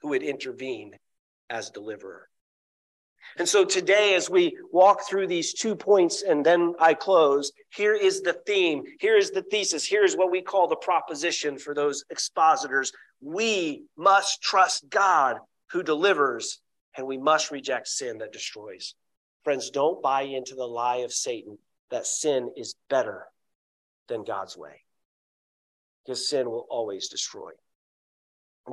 [0.00, 0.96] who would intervene
[1.48, 2.28] as deliverer.
[3.38, 7.94] And so today, as we walk through these two points and then I close, here
[7.94, 11.72] is the theme, here is the thesis, here is what we call the proposition for
[11.72, 12.90] those expositors.
[13.20, 15.36] We must trust God
[15.70, 16.60] who delivers,
[16.96, 18.96] and we must reject sin that destroys.
[19.44, 21.58] Friends, don't buy into the lie of Satan
[21.90, 23.26] that sin is better
[24.08, 24.82] than God's way.
[26.04, 27.50] Because sin will always destroy.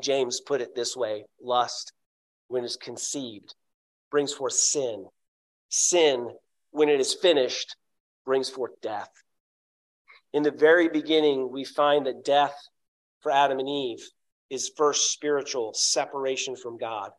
[0.02, 1.94] James put it this way lust,
[2.48, 3.56] when it's conceived,
[4.12, 5.06] brings forth sin.
[5.70, 6.30] Sin,
[6.72, 7.76] when it is finished,
[8.26, 9.10] brings forth death.
[10.34, 12.56] In the very beginning, we find that death
[13.22, 14.08] for Adam and Eve
[14.50, 17.12] is first spiritual separation from God,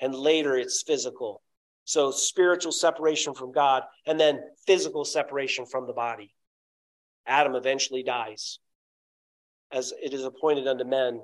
[0.00, 1.42] and later it's physical.
[1.84, 6.34] So, spiritual separation from God, and then physical separation from the body.
[7.26, 8.58] Adam eventually dies.
[9.70, 11.20] As it is appointed unto men,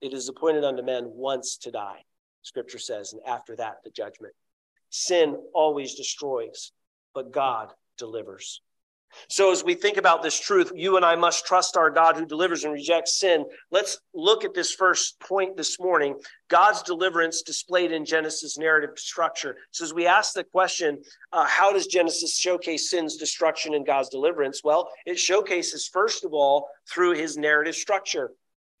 [0.00, 2.04] it is appointed unto men once to die,
[2.42, 4.34] scripture says, and after that, the judgment.
[4.90, 6.72] Sin always destroys,
[7.14, 8.60] but God delivers.
[9.28, 12.26] So, as we think about this truth, you and I must trust our God who
[12.26, 13.44] delivers and rejects sin.
[13.70, 16.16] Let's look at this first point this morning
[16.48, 19.56] God's deliverance displayed in Genesis narrative structure.
[19.70, 24.08] So, as we ask the question, uh, how does Genesis showcase sin's destruction and God's
[24.08, 24.62] deliverance?
[24.64, 28.32] Well, it showcases, first of all, through his narrative structure.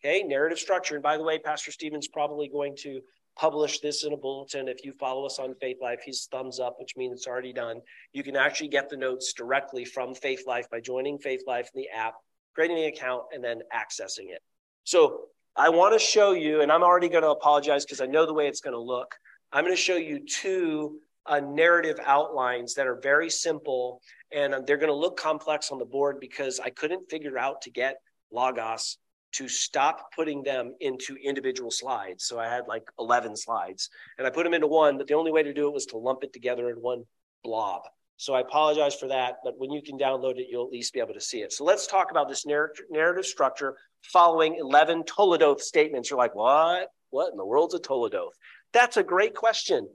[0.02, 0.94] Okay, narrative structure.
[0.94, 3.00] And by the way, Pastor Stephen's probably going to
[3.40, 4.68] publish this in a bulletin.
[4.68, 7.80] If you follow us on Faithlife, he's thumbs up, which means it's already done.
[8.12, 12.14] You can actually get the notes directly from Faithlife by joining Faithlife in the app,
[12.54, 14.42] creating the account, and then accessing it.
[14.84, 15.22] So
[15.56, 18.34] I want to show you, and I'm already going to apologize because I know the
[18.34, 19.14] way it's going to look.
[19.52, 24.76] I'm going to show you two uh, narrative outlines that are very simple, and they're
[24.76, 27.96] going to look complex on the board because I couldn't figure out to get
[28.30, 28.98] Logos
[29.32, 32.24] to stop putting them into individual slides.
[32.24, 35.30] So I had like 11 slides and I put them into one, but the only
[35.30, 37.04] way to do it was to lump it together in one
[37.44, 37.82] blob.
[38.16, 41.00] So I apologize for that, but when you can download it, you'll at least be
[41.00, 41.52] able to see it.
[41.52, 46.10] So let's talk about this narrative structure following 11 Toledoth statements.
[46.10, 46.88] You're like, what?
[47.08, 48.34] What in the world's a Toledoth?
[48.72, 49.88] That's a great question.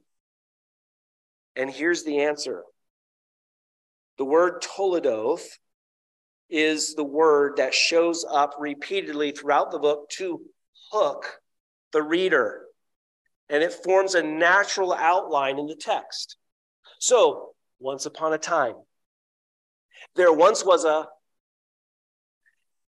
[1.55, 2.63] And here's the answer.
[4.17, 5.45] The word Toledoth
[6.49, 10.41] is the word that shows up repeatedly throughout the book to
[10.91, 11.39] hook
[11.91, 12.65] the reader.
[13.49, 16.37] And it forms a natural outline in the text.
[16.99, 18.75] So, once upon a time,
[20.15, 21.07] there once was a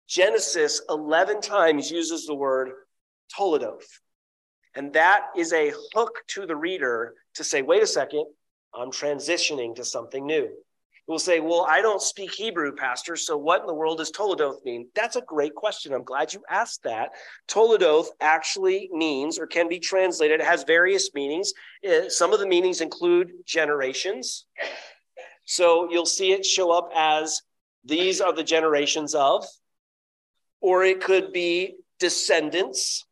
[0.07, 2.71] Genesis 11 times uses the word
[3.37, 4.01] Toledoth.
[4.75, 8.25] And that is a hook to the reader to say, wait a second,
[8.75, 10.49] I'm transitioning to something new
[11.09, 14.65] will say, Well, I don't speak Hebrew, Pastor, so what in the world does Toledoth
[14.65, 14.89] mean?
[14.95, 15.93] That's a great question.
[15.93, 17.13] I'm glad you asked that.
[17.49, 21.53] Toledoth actually means or can be translated, it has various meanings.
[21.87, 24.45] Uh, some of the meanings include generations.
[25.45, 27.41] So you'll see it show up as
[27.85, 29.47] these are the generations of,
[30.61, 33.07] or it could be descendants,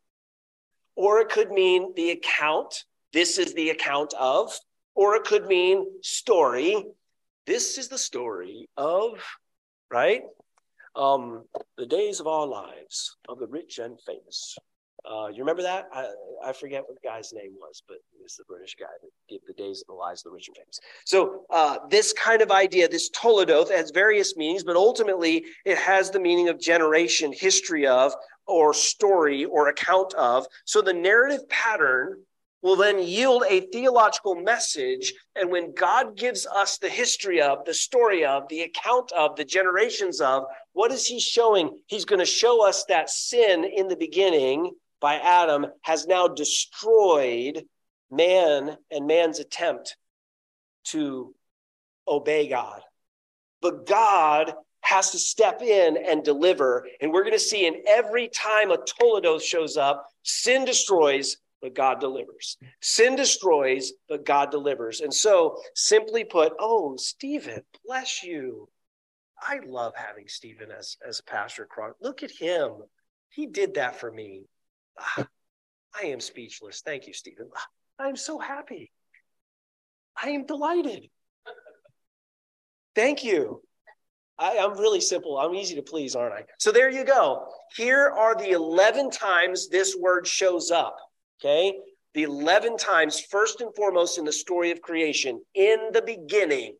[0.95, 2.83] or it could mean the account.
[3.11, 4.55] This is the account of,
[4.93, 6.85] or it could mean story
[7.47, 9.23] this is the story of,
[9.89, 10.21] right?
[10.95, 11.45] Um,
[11.77, 14.57] the days of our lives of the rich and famous.
[15.09, 15.85] Uh, you remember that?
[15.93, 16.07] I,
[16.43, 19.53] I forget what the guy's name was, but it's the British guy that gave the
[19.53, 20.79] days of the lives of the rich and famous.
[21.05, 26.11] So uh, this kind of idea, this Toledoth, has various meanings, but ultimately it has
[26.11, 28.11] the meaning of generation, history of,
[28.47, 30.45] or story or account of.
[30.65, 32.23] So the narrative pattern
[32.67, 35.13] will then yield a theological message.
[35.37, 39.45] And when God gives us the history of, the story of, the account of, the
[39.45, 41.79] generations of, what is He showing?
[41.87, 47.63] He's going to show us that sin in the beginning by Adam has now destroyed
[48.11, 49.95] man and man's attempt
[50.87, 51.33] to
[52.05, 52.81] obey God.
[53.61, 56.85] But God has to step in and deliver.
[56.99, 61.75] And we're going to see in every time a Toledoth shows up, sin destroys, but
[61.75, 62.57] God delivers.
[62.81, 65.01] Sin destroys, but God delivers.
[65.01, 68.69] And so, simply put, oh, Stephen, bless you.
[69.41, 71.67] I love having Stephen as, as pastor.
[72.01, 72.71] Look at him.
[73.31, 74.45] He did that for me.
[74.97, 75.27] Ah,
[76.01, 76.81] I am speechless.
[76.85, 77.49] Thank you, Stephen.
[77.53, 77.67] Ah,
[77.99, 78.89] I am so happy.
[80.23, 81.09] I am delighted.
[82.95, 83.61] Thank you.
[84.39, 85.37] I, am really simple.
[85.37, 86.43] I'm easy to please, aren't I?
[86.59, 87.49] So there you go.
[87.75, 90.95] Here are the 11 times this word shows up.
[91.39, 91.77] Okay.
[92.13, 96.75] The 11 times, first and foremost, in the story of creation, in the beginning,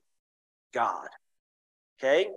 [0.73, 1.07] God.
[1.99, 2.27] Okay.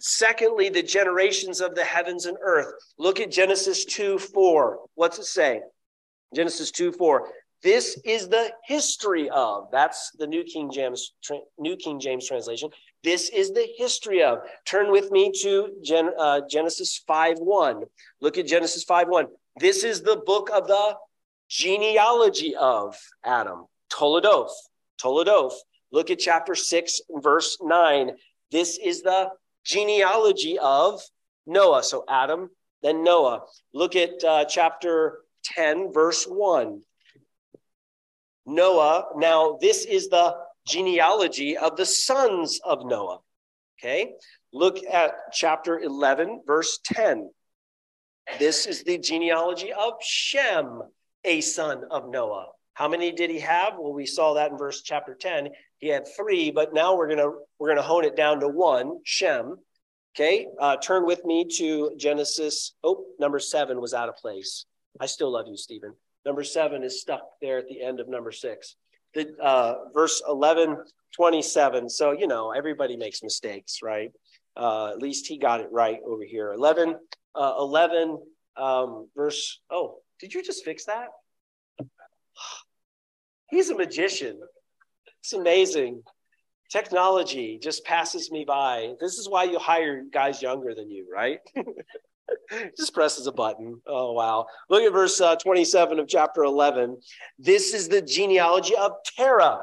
[0.00, 2.74] Secondly, the generations of the heavens and earth.
[2.98, 4.80] Look at Genesis 2 4.
[4.94, 5.60] What's it say?
[6.34, 7.28] Genesis 2 4.
[7.62, 9.68] This is the history of.
[9.70, 11.12] That's the New King James
[11.58, 12.70] New King James translation.
[13.04, 14.38] This is the history of.
[14.64, 17.84] Turn with me to Gen, uh, Genesis 5 1.
[18.20, 19.26] Look at Genesis 5 1.
[19.60, 20.96] This is the book of the
[21.52, 24.54] genealogy of Adam, Toledoth,
[25.00, 25.52] Toledoth.
[25.92, 28.12] Look at chapter 6, verse 9.
[28.50, 29.28] This is the
[29.62, 31.02] genealogy of
[31.46, 31.82] Noah.
[31.82, 32.48] So Adam,
[32.82, 33.42] then Noah.
[33.74, 36.80] Look at uh, chapter 10, verse 1.
[38.46, 39.08] Noah.
[39.16, 40.34] Now, this is the
[40.66, 43.18] genealogy of the sons of Noah.
[43.78, 44.14] Okay.
[44.54, 47.30] Look at chapter 11, verse 10.
[48.38, 50.82] This is the genealogy of Shem,
[51.24, 52.46] a son of Noah.
[52.74, 53.74] How many did he have?
[53.78, 55.48] Well, we saw that in verse chapter 10.
[55.78, 59.56] He had three, but now we're gonna we're gonna hone it down to one, Shem.
[60.14, 62.74] Okay, uh, turn with me to Genesis.
[62.82, 64.66] Oh, number seven was out of place.
[65.00, 65.94] I still love you, Stephen.
[66.24, 68.76] Number seven is stuck there at the end of number six.
[69.14, 70.76] The uh, verse 11,
[71.14, 71.88] 27.
[71.88, 74.10] So, you know, everybody makes mistakes, right?
[74.56, 76.52] Uh, at least he got it right over here.
[76.52, 76.94] 11,
[77.34, 78.18] uh, 11,
[78.56, 79.60] um, verse.
[79.70, 81.08] Oh, did you just fix that?
[83.50, 84.38] He's a magician.
[85.20, 86.02] It's amazing.
[86.70, 88.92] Technology just passes me by.
[89.00, 91.40] This is why you hire guys younger than you, right?
[92.76, 93.82] just presses a button.
[93.84, 94.46] Oh, wow.
[94.70, 96.98] Look at verse uh, 27 of chapter 11.
[97.40, 99.58] This is the genealogy of Terah.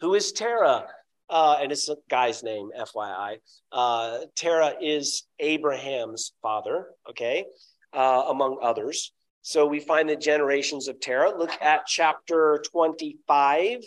[0.00, 0.86] Who is Terah?
[1.28, 3.38] Uh, and it's a guy's name, FYI.
[3.72, 7.46] Uh, Terah is Abraham's father, okay,
[7.92, 9.12] uh, among others.
[9.48, 11.32] So we find the generations of Terah.
[11.34, 13.78] Look at chapter 25.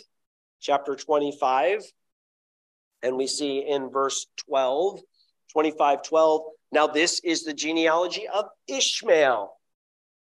[0.60, 1.84] Chapter 25.
[3.04, 4.98] And we see in verse 12,
[5.52, 6.40] 25, 12.
[6.72, 9.56] Now, this is the genealogy of Ishmael.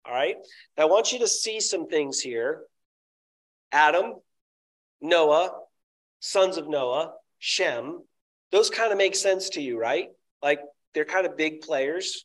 [0.05, 0.35] All right.
[0.77, 2.65] Now, I want you to see some things here
[3.71, 4.13] Adam,
[5.01, 5.49] Noah,
[6.19, 8.03] sons of Noah, Shem.
[8.51, 10.09] Those kind of make sense to you, right?
[10.43, 10.59] Like
[10.93, 12.23] they're kind of big players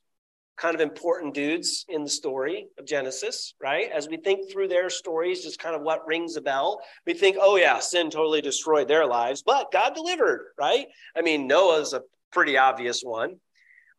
[0.59, 3.91] kind of important dudes in the story of Genesis, right?
[3.93, 7.37] As we think through their stories, just kind of what rings a bell, we think,
[7.41, 10.87] oh, yeah, sin totally destroyed their lives, but God delivered, right?
[11.17, 12.03] I mean, Noah's a
[12.33, 13.37] pretty obvious one.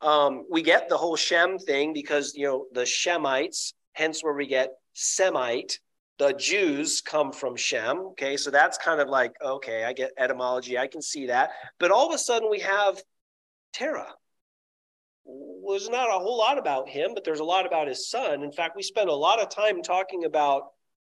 [0.01, 4.47] Um, we get the whole Shem thing because, you know, the Shemites, hence where we
[4.47, 5.79] get Semite.
[6.17, 7.99] The Jews come from Shem.
[8.11, 8.35] Okay.
[8.35, 10.77] So that's kind of like, okay, I get etymology.
[10.77, 11.51] I can see that.
[11.79, 13.01] But all of a sudden we have
[13.73, 14.13] Terah
[15.29, 18.43] was not a whole lot about him, but there's a lot about his son.
[18.43, 20.63] In fact, we spent a lot of time talking about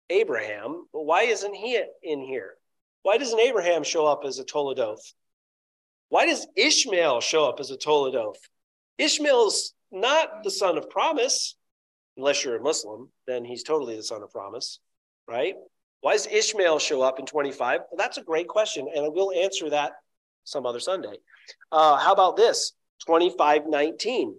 [0.10, 0.86] Abraham.
[0.92, 2.56] But why isn't he in here?
[3.04, 5.14] Why doesn't Abraham show up as a Toledoth?
[6.10, 8.38] Why does Ishmael show up as a Toledoth?
[8.98, 11.56] Ishmael's not the son of promise,
[12.18, 14.80] unless you're a Muslim, then he's totally the son of promise,
[15.28, 15.56] right?
[16.02, 17.80] Why does Ishmael show up in 25?
[17.80, 19.94] Well, that's a great question, and I will answer that
[20.44, 21.16] some other Sunday.
[21.72, 22.74] Uh, how about this?
[23.06, 24.36] 25 19.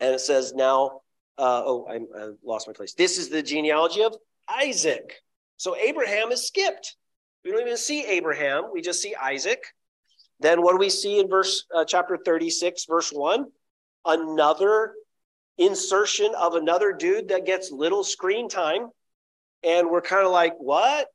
[0.00, 1.00] And it says, Now,
[1.38, 2.94] uh, oh, I, I lost my place.
[2.94, 4.16] This is the genealogy of
[4.48, 5.14] Isaac.
[5.56, 6.96] So Abraham is skipped.
[7.44, 9.62] We don't even see Abraham, we just see Isaac.
[10.40, 13.46] Then what do we see in verse uh, chapter 36, verse 1?
[14.06, 14.94] Another
[15.58, 18.88] insertion of another dude that gets little screen time.
[19.62, 21.08] And we're kind of like, what?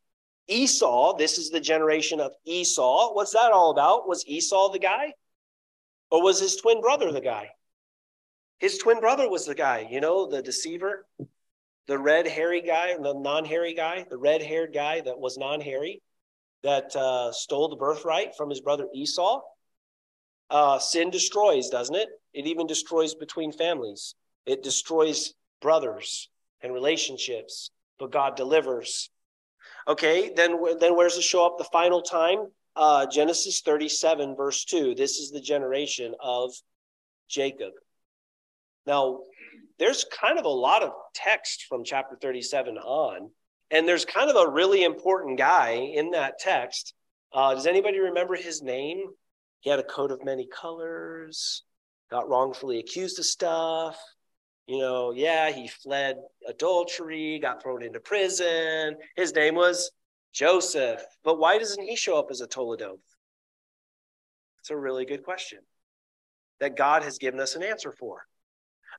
[0.47, 3.13] Esau, this is the generation of Esau.
[3.13, 4.07] What's that all about?
[4.07, 5.13] Was Esau the guy?
[6.11, 7.49] Or was his twin brother the guy?
[8.59, 11.05] His twin brother was the guy, you know, the deceiver,
[11.87, 15.61] the red hairy guy, the non hairy guy, the red haired guy that was non
[15.61, 16.01] hairy,
[16.63, 19.41] that uh, stole the birthright from his brother Esau.
[20.49, 22.09] Uh, sin destroys, doesn't it?
[22.33, 26.29] It even destroys between families, it destroys brothers
[26.61, 29.09] and relationships, but God delivers.
[29.87, 32.47] Okay, then, then where's it show up the final time?
[32.75, 34.95] Uh, Genesis 37, verse 2.
[34.95, 36.51] This is the generation of
[37.29, 37.73] Jacob.
[38.85, 39.21] Now,
[39.79, 43.31] there's kind of a lot of text from chapter 37 on,
[43.71, 46.93] and there's kind of a really important guy in that text.
[47.33, 49.05] Uh, does anybody remember his name?
[49.61, 51.63] He had a coat of many colors,
[52.11, 53.97] got wrongfully accused of stuff.
[54.67, 56.17] You know, yeah, he fled
[56.47, 58.95] adultery, got thrown into prison.
[59.15, 59.91] His name was
[60.35, 61.01] Joseph.
[61.23, 62.99] But why doesn't he show up as a Toledoth?
[64.59, 65.59] It's a really good question
[66.59, 68.23] that God has given us an answer for.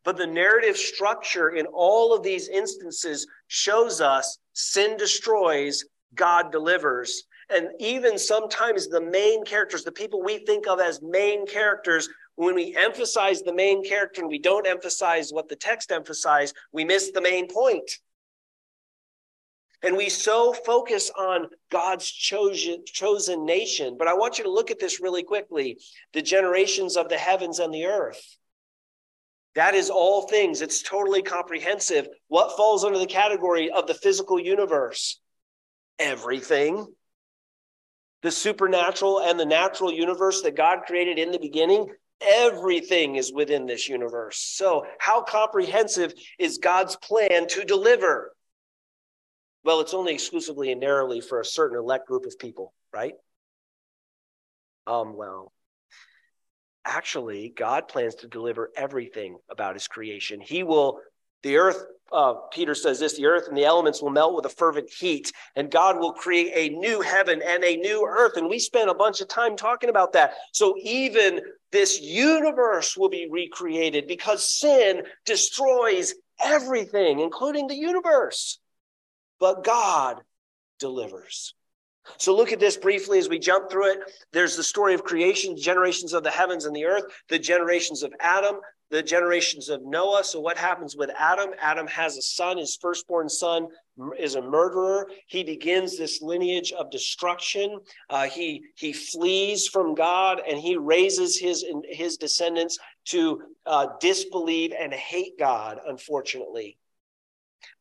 [0.05, 5.85] But the narrative structure in all of these instances shows us sin destroys,
[6.15, 7.25] God delivers.
[7.51, 12.55] And even sometimes the main characters, the people we think of as main characters, when
[12.55, 17.11] we emphasize the main character and we don't emphasize what the text emphasized, we miss
[17.11, 17.91] the main point.
[19.87, 23.97] And we so focus on God's chosen, chosen nation.
[23.99, 25.79] But I want you to look at this really quickly
[26.13, 28.37] the generations of the heavens and the earth.
[29.55, 32.09] That is all things, it's totally comprehensive.
[32.29, 35.21] What falls under the category of the physical universe?
[35.99, 36.87] Everything.
[38.23, 41.89] the supernatural and the natural universe that God created in the beginning,
[42.21, 44.39] everything is within this universe.
[44.39, 48.36] So, how comprehensive is God's plan to deliver?
[49.67, 53.15] Well, it's only exclusively and narrowly for a certain elect group of people, right?
[54.87, 55.53] Um, well,
[56.85, 60.41] actually, God plans to deliver everything about his creation.
[60.41, 61.01] He will,
[61.43, 64.51] the earth, uh, Peter says this the earth and the elements will melt with a
[64.51, 68.37] fervent heat, and God will create a new heaven and a new earth.
[68.37, 70.35] And we spent a bunch of time talking about that.
[70.53, 71.41] So even
[71.73, 78.61] this universe will be recreated because sin destroys everything, including the universe
[79.41, 80.21] but God
[80.79, 81.55] delivers.
[82.19, 83.99] So look at this briefly as we jump through it.
[84.33, 88.13] There's the story of creation, generations of the heavens and the earth, the generations of
[88.21, 88.57] Adam,
[88.91, 90.23] the generations of Noah.
[90.23, 91.51] So what happens with Adam?
[91.61, 92.59] Adam has a son.
[92.59, 93.67] His firstborn son
[94.17, 95.11] is a murderer.
[95.27, 97.81] He begins this lineage of destruction.
[98.09, 104.73] Uh, he he flees from God and he raises his his descendants to uh, disbelieve
[104.79, 105.81] and hate God.
[105.85, 106.79] Unfortunately,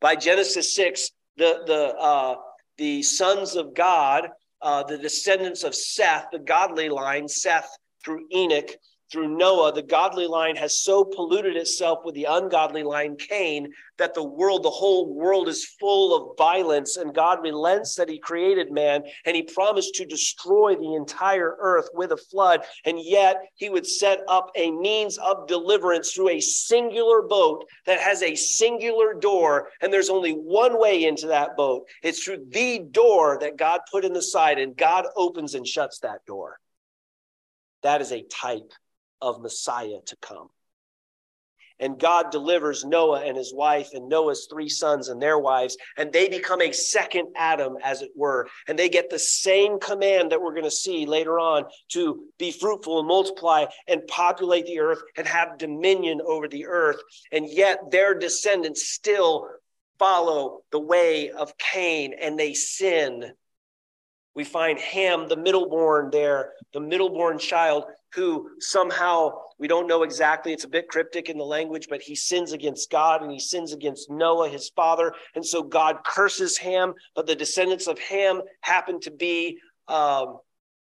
[0.02, 2.36] by Genesis six, the the uh,
[2.78, 4.30] the sons of God,
[4.62, 7.70] uh, the descendants of Seth, the godly line, Seth
[8.04, 8.70] through Enoch,
[9.12, 14.14] through Noah, the godly line has so polluted itself with the ungodly line, Cain, that
[14.14, 16.98] the world, the whole world is full of violence.
[16.98, 21.90] And God relents that He created man and He promised to destroy the entire earth
[21.94, 22.62] with a flood.
[22.84, 28.00] And yet He would set up a means of deliverance through a singular boat that
[28.00, 29.70] has a singular door.
[29.82, 34.04] And there's only one way into that boat it's through the door that God put
[34.04, 36.60] in the side, and God opens and shuts that door.
[37.84, 38.72] That is a type
[39.26, 40.50] of Messiah to come.
[41.80, 46.14] And God delivers Noah and his wife and Noah's three sons and their wives, and
[46.14, 48.48] they become a second Adam, as it were.
[48.70, 52.52] And they get the same command that we're going to see later on to be
[52.52, 57.02] fruitful and multiply and populate the earth and have dominion over the earth.
[57.34, 59.50] And yet their descendants still
[60.00, 63.34] follow the way of Cain and they sin.
[64.34, 70.54] We find Ham, the middleborn, there, the middleborn child who somehow we don't know exactly,
[70.54, 73.74] it's a bit cryptic in the language, but he sins against God and he sins
[73.74, 75.14] against Noah, his father.
[75.36, 80.40] And so God curses Ham, but the descendants of Ham happen to be um,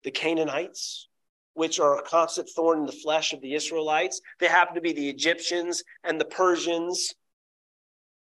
[0.04, 1.08] the Canaanites,
[1.54, 4.22] which are a constant thorn in the flesh of the Israelites.
[4.40, 7.14] They happen to be the Egyptians and the Persians.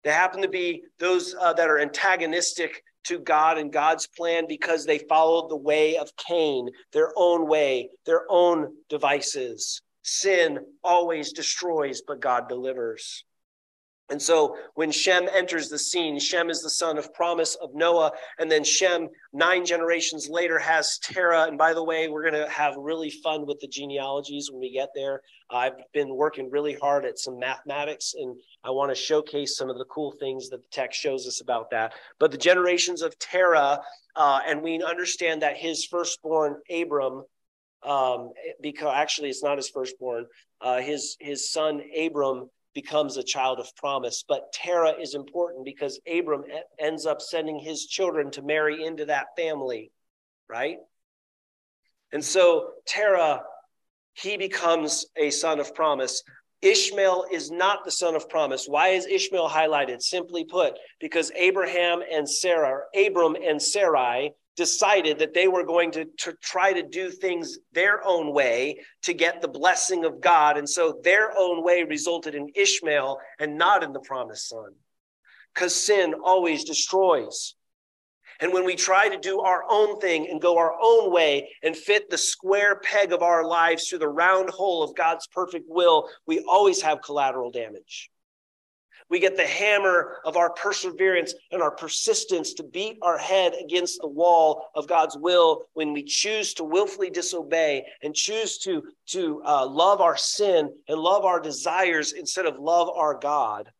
[0.03, 4.85] They happen to be those uh, that are antagonistic to God and God's plan because
[4.85, 9.81] they followed the way of Cain, their own way, their own devices.
[10.03, 13.23] Sin always destroys, but God delivers.
[14.09, 18.13] And so when Shem enters the scene, Shem is the son of promise of Noah.
[18.39, 21.43] And then Shem, nine generations later, has Terah.
[21.43, 24.71] And by the way, we're going to have really fun with the genealogies when we
[24.71, 25.21] get there.
[25.49, 29.77] I've been working really hard at some mathematics, and I want to showcase some of
[29.77, 31.93] the cool things that the text shows us about that.
[32.19, 33.81] But the generations of Terah,
[34.15, 37.23] uh, and we understand that his firstborn, Abram,
[37.83, 38.31] um,
[38.61, 40.25] because actually it's not his firstborn,
[40.61, 44.23] uh, his, his son, Abram, becomes a child of promise.
[44.27, 46.43] But Terah is important because Abram
[46.77, 49.91] ends up sending his children to marry into that family,
[50.47, 50.77] right?
[52.11, 53.41] And so Terah,
[54.13, 56.21] he becomes a son of promise.
[56.61, 58.67] Ishmael is not the son of promise.
[58.67, 60.03] Why is Ishmael highlighted?
[60.03, 66.05] Simply put, because Abraham and Sarah, Abram and Sarai decided that they were going to,
[66.17, 70.57] to try to do things their own way to get the blessing of God.
[70.57, 74.73] And so their own way resulted in Ishmael and not in the promised son.
[75.53, 77.55] Because sin always destroys.
[78.39, 81.75] And when we try to do our own thing and go our own way and
[81.75, 86.09] fit the square peg of our lives through the round hole of God's perfect will,
[86.25, 88.11] we always have collateral damage.
[89.09, 94.01] We get the hammer of our perseverance and our persistence to beat our head against
[94.01, 99.41] the wall of God's will when we choose to willfully disobey and choose to, to
[99.45, 103.71] uh, love our sin and love our desires instead of love our God.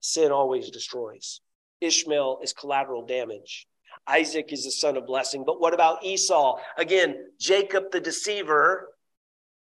[0.00, 1.40] Sin always destroys.
[1.80, 3.66] Ishmael is collateral damage.
[4.06, 5.44] Isaac is the son of blessing.
[5.44, 6.58] But what about Esau?
[6.78, 8.88] Again, Jacob the deceiver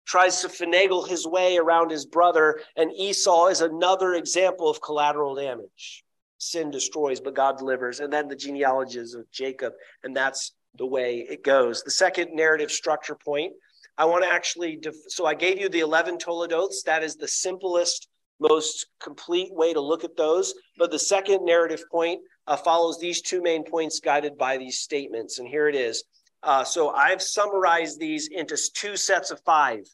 [0.05, 5.35] tries to finagle his way around his brother, and Esau is another example of collateral
[5.35, 6.03] damage.
[6.37, 7.99] Sin destroys, but God delivers.
[7.99, 9.73] And then the genealogies of Jacob,
[10.03, 11.83] and that's the way it goes.
[11.83, 13.53] The second narrative structure point,
[13.97, 16.83] I want to actually, def- so I gave you the 11 Toledoths.
[16.85, 18.07] That is the simplest,
[18.39, 20.53] most complete way to look at those.
[20.77, 25.39] But the second narrative point uh, follows these two main points guided by these statements.
[25.39, 26.03] And here it is
[26.43, 29.85] Uh, so I've summarized these into two sets of five.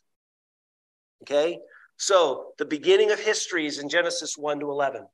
[1.24, 1.60] Okay,
[1.98, 5.06] so the beginning of history is in Genesis 1 to 11.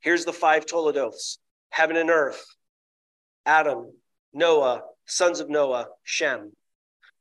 [0.00, 1.38] Here's the five Toledoths
[1.70, 2.42] heaven and earth,
[3.44, 3.92] Adam,
[4.32, 6.52] Noah, sons of Noah, Shem.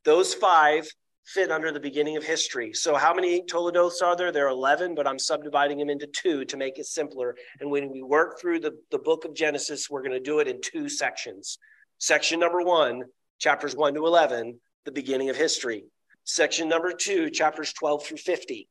[0.05, 0.87] Those five
[1.25, 2.71] fit under the beginning of history.
[2.73, 4.31] So, how many Toledoths are there?
[4.31, 7.35] There are 11, but I'm subdividing them into two to make it simpler.
[7.59, 10.47] And when we work through the, the book of Genesis, we're going to do it
[10.47, 11.57] in two sections.
[11.97, 13.03] Section number one,
[13.39, 15.85] chapters 1 to 11, the beginning of history.
[16.23, 18.67] Section number two, chapters 12 through 50.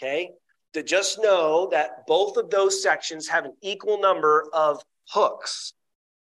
[0.00, 0.30] Okay.
[0.74, 5.72] To just know that both of those sections have an equal number of hooks,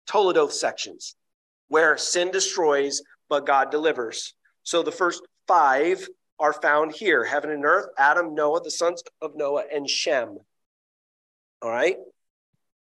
[0.07, 1.15] Toledoth sections,
[1.67, 4.33] where sin destroys, but God delivers.
[4.63, 6.07] So the first five
[6.39, 10.37] are found here heaven and earth, Adam, Noah, the sons of Noah, and Shem.
[11.61, 11.97] All right.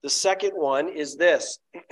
[0.03, 1.59] The second one is this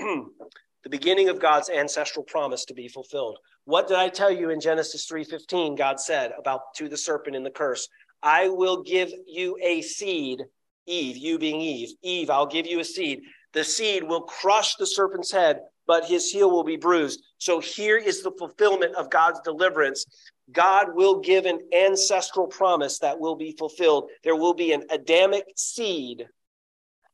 [0.85, 3.39] the beginning of God's ancestral promise to be fulfilled.
[3.65, 7.45] What did I tell you in Genesis 3:15 God said about to the serpent in
[7.45, 7.89] the curse?
[8.23, 10.43] I will give you a seed,
[10.87, 11.95] Eve, you being Eve.
[12.03, 13.23] Eve, I'll give you a seed.
[13.53, 17.23] The seed will crush the serpent's head, but his heel will be bruised.
[17.39, 20.05] So here is the fulfillment of God's deliverance.
[20.51, 24.11] God will give an ancestral promise that will be fulfilled.
[24.25, 26.27] There will be an Adamic seed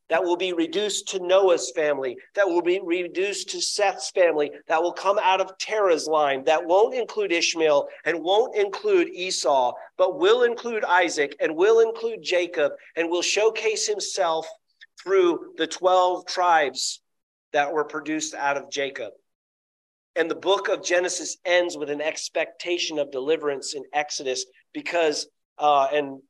[0.08, 4.82] that will be reduced to Noah's family, that will be reduced to Seth's family, that
[4.82, 10.18] will come out of Terah's line, that won't include Ishmael and won't include Esau, but
[10.18, 14.46] will include Isaac and will include Jacob and will showcase himself
[15.02, 17.00] through the 12 tribes
[17.52, 19.12] that were produced out of Jacob.
[20.16, 25.28] And the book of Genesis ends with an expectation of deliverance in Exodus because,
[25.58, 26.20] uh, and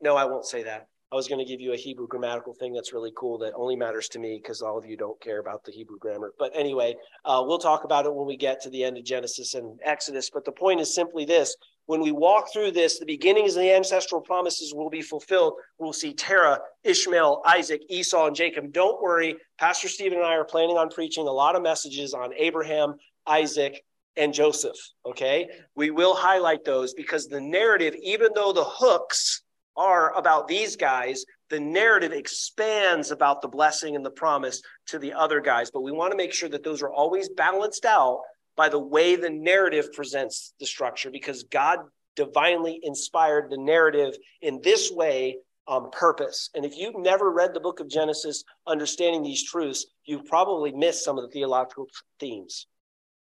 [0.00, 0.88] no, I won't say that.
[1.10, 3.76] I was going to give you a Hebrew grammatical thing that's really cool that only
[3.76, 6.34] matters to me because all of you don't care about the Hebrew grammar.
[6.38, 9.54] But anyway, uh, we'll talk about it when we get to the end of Genesis
[9.54, 10.28] and Exodus.
[10.28, 11.56] But the point is simply this
[11.86, 15.54] when we walk through this, the beginnings of the ancestral promises will be fulfilled.
[15.78, 18.74] We'll see Terah, Ishmael, Isaac, Esau, and Jacob.
[18.74, 19.36] Don't worry.
[19.58, 22.96] Pastor Stephen and I are planning on preaching a lot of messages on Abraham,
[23.26, 23.82] Isaac,
[24.18, 24.76] and Joseph.
[25.06, 25.48] Okay.
[25.74, 29.42] We will highlight those because the narrative, even though the hooks,
[29.78, 35.14] are about these guys, the narrative expands about the blessing and the promise to the
[35.14, 35.70] other guys.
[35.70, 38.20] But we want to make sure that those are always balanced out
[38.56, 41.78] by the way the narrative presents the structure because God
[42.16, 46.50] divinely inspired the narrative in this way on purpose.
[46.54, 51.04] And if you've never read the book of Genesis, understanding these truths, you've probably missed
[51.04, 51.86] some of the theological
[52.18, 52.66] themes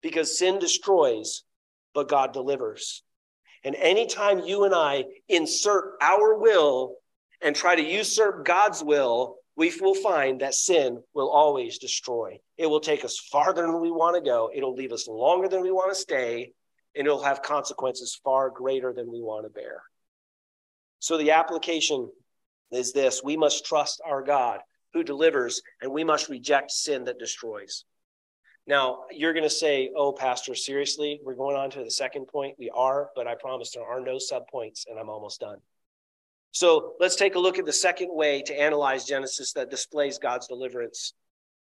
[0.02, 1.42] because sin destroys,
[1.92, 3.02] but God delivers.
[3.64, 6.96] And anytime you and I insert our will
[7.42, 12.40] and try to usurp God's will, we will find that sin will always destroy.
[12.56, 14.50] It will take us farther than we want to go.
[14.54, 16.52] It'll leave us longer than we want to stay,
[16.96, 19.82] and it'll have consequences far greater than we want to bear.
[20.98, 22.10] So the application
[22.70, 24.60] is this we must trust our God
[24.92, 27.84] who delivers, and we must reject sin that destroys.
[28.66, 32.56] Now, you're going to say, oh, Pastor, seriously, we're going on to the second point.
[32.58, 35.58] We are, but I promise there are no subpoints, and I'm almost done.
[36.52, 40.48] So let's take a look at the second way to analyze Genesis that displays God's
[40.48, 41.14] deliverance,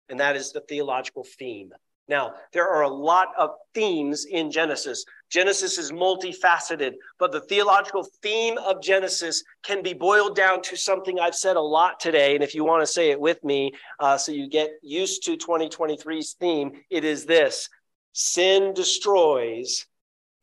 [0.10, 1.72] and that is the theological theme.
[2.10, 5.06] Now, there are a lot of themes in Genesis.
[5.30, 11.20] Genesis is multifaceted, but the theological theme of Genesis can be boiled down to something
[11.20, 12.34] I've said a lot today.
[12.34, 15.38] And if you want to say it with me, uh, so you get used to
[15.38, 17.70] 2023's theme, it is this
[18.14, 19.86] sin destroys,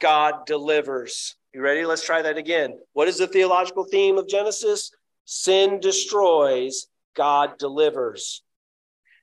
[0.01, 1.35] God delivers.
[1.53, 1.85] You ready?
[1.85, 2.79] Let's try that again.
[2.93, 4.93] What is the theological theme of Genesis?
[5.25, 6.87] Sin destroys,
[7.17, 8.43] God delivers.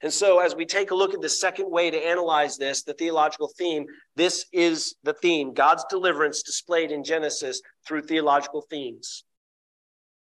[0.03, 2.93] And so, as we take a look at the second way to analyze this, the
[2.93, 3.85] theological theme,
[4.17, 9.23] this is the theme God's deliverance displayed in Genesis through theological themes.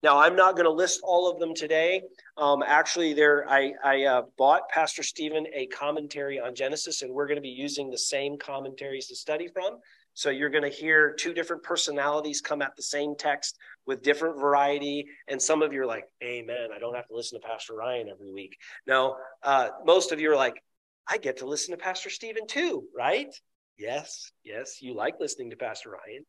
[0.01, 2.01] Now, I'm not going to list all of them today.
[2.35, 7.27] Um, actually, there I, I uh, bought Pastor Stephen a commentary on Genesis, and we're
[7.27, 9.77] going to be using the same commentaries to study from.
[10.15, 13.57] So you're going to hear two different personalities come at the same text
[13.89, 15.07] with different variety.
[15.27, 16.69] And some of you are like, Amen.
[16.73, 18.55] I don't have to listen to Pastor Ryan every week.
[18.87, 20.63] No, uh, most of you are like,
[21.07, 23.33] I get to listen to Pastor Stephen too, right?
[23.79, 26.23] Yes, yes, you like listening to Pastor Ryan.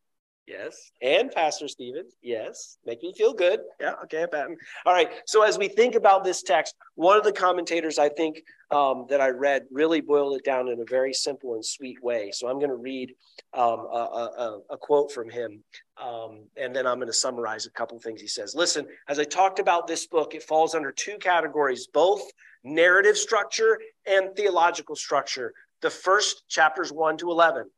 [0.51, 0.91] Yes.
[1.01, 2.03] And Pastor Stephen.
[2.21, 2.77] Yes.
[2.85, 3.61] Make me feel good.
[3.79, 3.93] Yeah.
[4.03, 4.25] Okay.
[4.29, 4.57] Patton.
[4.85, 5.09] All right.
[5.25, 9.21] So as we think about this text, one of the commentators I think um, that
[9.21, 12.31] I read really boiled it down in a very simple and sweet way.
[12.33, 13.13] So I'm going to read
[13.53, 15.61] um, a, a, a, quote from him,
[16.01, 18.55] um, and then I'm going to summarize a couple of things he says.
[18.55, 22.21] Listen, as I talked about this book, it falls under two categories, both
[22.63, 25.53] narrative structure and theological structure.
[25.81, 27.69] The first chapters 1 to 11,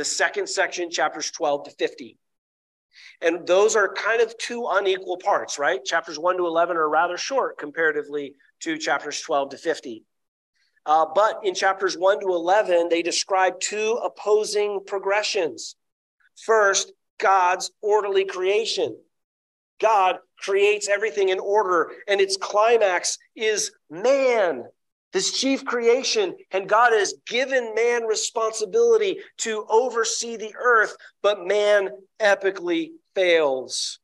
[0.00, 2.16] the second section, chapters 12 to 50.
[3.20, 5.84] And those are kind of two unequal parts, right?
[5.84, 10.06] Chapters 1 to 11 are rather short comparatively to chapters 12 to 50.
[10.86, 15.76] Uh, but in chapters 1 to 11, they describe two opposing progressions.
[16.46, 18.96] First, God's orderly creation.
[19.82, 24.64] God creates everything in order, and its climax is man,
[25.12, 26.36] this chief creation.
[26.50, 31.90] And God has given man responsibility to oversee the earth, but man
[32.20, 33.98] epically fails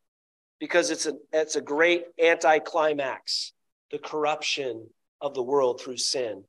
[0.59, 3.53] because it's a, it's a great anticlimax
[3.93, 4.89] the corruption
[5.21, 6.43] of the world through sin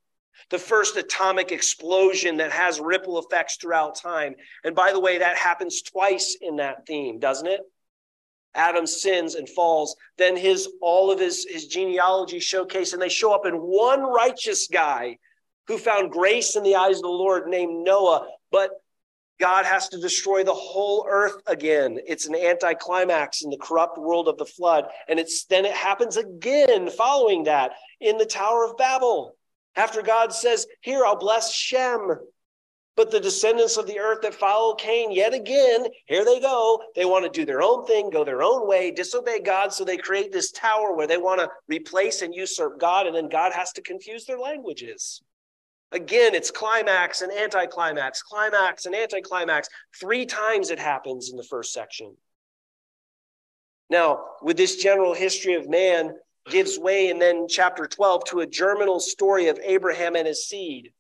[0.49, 4.35] the first atomic explosion that has ripple effects throughout time.
[4.63, 7.61] And by the way, that happens twice in that theme, doesn't it?
[8.55, 9.95] Adam sins and falls.
[10.17, 14.67] Then his all of his, his genealogy showcase, and they show up in one righteous
[14.67, 15.17] guy
[15.67, 18.27] who found grace in the eyes of the Lord named Noah.
[18.51, 18.71] But
[19.39, 21.99] God has to destroy the whole earth again.
[22.07, 24.85] It's an anticlimax in the corrupt world of the flood.
[25.07, 29.35] And it's then it happens again following that in the Tower of Babel.
[29.75, 32.17] After God says, Here, I'll bless Shem.
[32.97, 36.81] But the descendants of the earth that follow Cain, yet again, here they go.
[36.95, 39.71] They want to do their own thing, go their own way, disobey God.
[39.71, 43.05] So they create this tower where they want to replace and usurp God.
[43.05, 45.21] And then God has to confuse their languages.
[45.91, 49.69] Again, it's climax and anticlimax, climax and anticlimax.
[49.99, 52.17] Three times it happens in the first section.
[53.91, 56.15] Now, with this general history of man,
[56.49, 60.93] gives way and then chapter 12 to a germinal story of Abraham and his seed.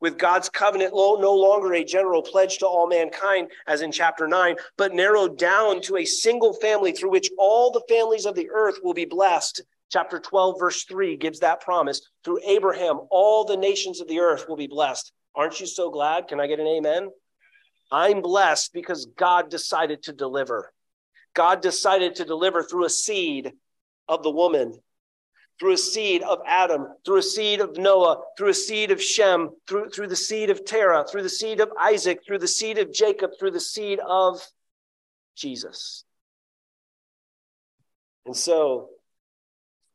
[0.00, 4.56] With God's covenant no longer a general pledge to all mankind, as in chapter 9,
[4.76, 8.78] but narrowed down to a single family through which all the families of the earth
[8.82, 9.62] will be blessed.
[9.90, 12.00] Chapter 12, verse 3 gives that promise.
[12.22, 15.12] Through Abraham, all the nations of the earth will be blessed.
[15.34, 16.28] Aren't you so glad?
[16.28, 17.08] Can I get an amen?
[17.90, 20.72] I'm blessed because God decided to deliver.
[21.34, 23.52] God decided to deliver through a seed
[24.08, 24.78] of the woman,
[25.58, 29.50] through a seed of Adam, through a seed of Noah, through a seed of Shem,
[29.68, 32.92] through, through the seed of Terah, through the seed of Isaac, through the seed of
[32.92, 34.40] Jacob, through the seed of
[35.36, 36.04] Jesus.
[38.24, 38.90] And so,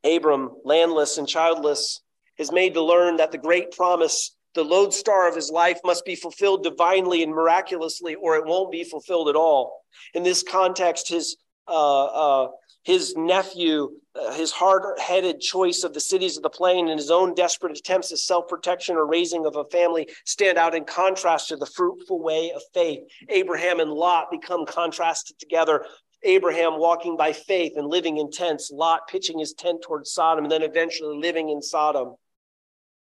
[0.03, 2.01] Abram, landless and childless,
[2.37, 6.15] is made to learn that the great promise, the lodestar of his life, must be
[6.15, 9.83] fulfilled divinely and miraculously, or it won't be fulfilled at all.
[10.13, 11.37] In this context, his
[11.67, 12.47] uh, uh,
[12.83, 17.11] his nephew, uh, his hard headed choice of the cities of the plain, and his
[17.11, 21.47] own desperate attempts at self protection or raising of a family stand out in contrast
[21.47, 22.99] to the fruitful way of faith.
[23.29, 25.85] Abraham and Lot become contrasted together.
[26.23, 30.51] Abraham walking by faith and living in tents, Lot pitching his tent towards Sodom, and
[30.51, 32.15] then eventually living in Sodom.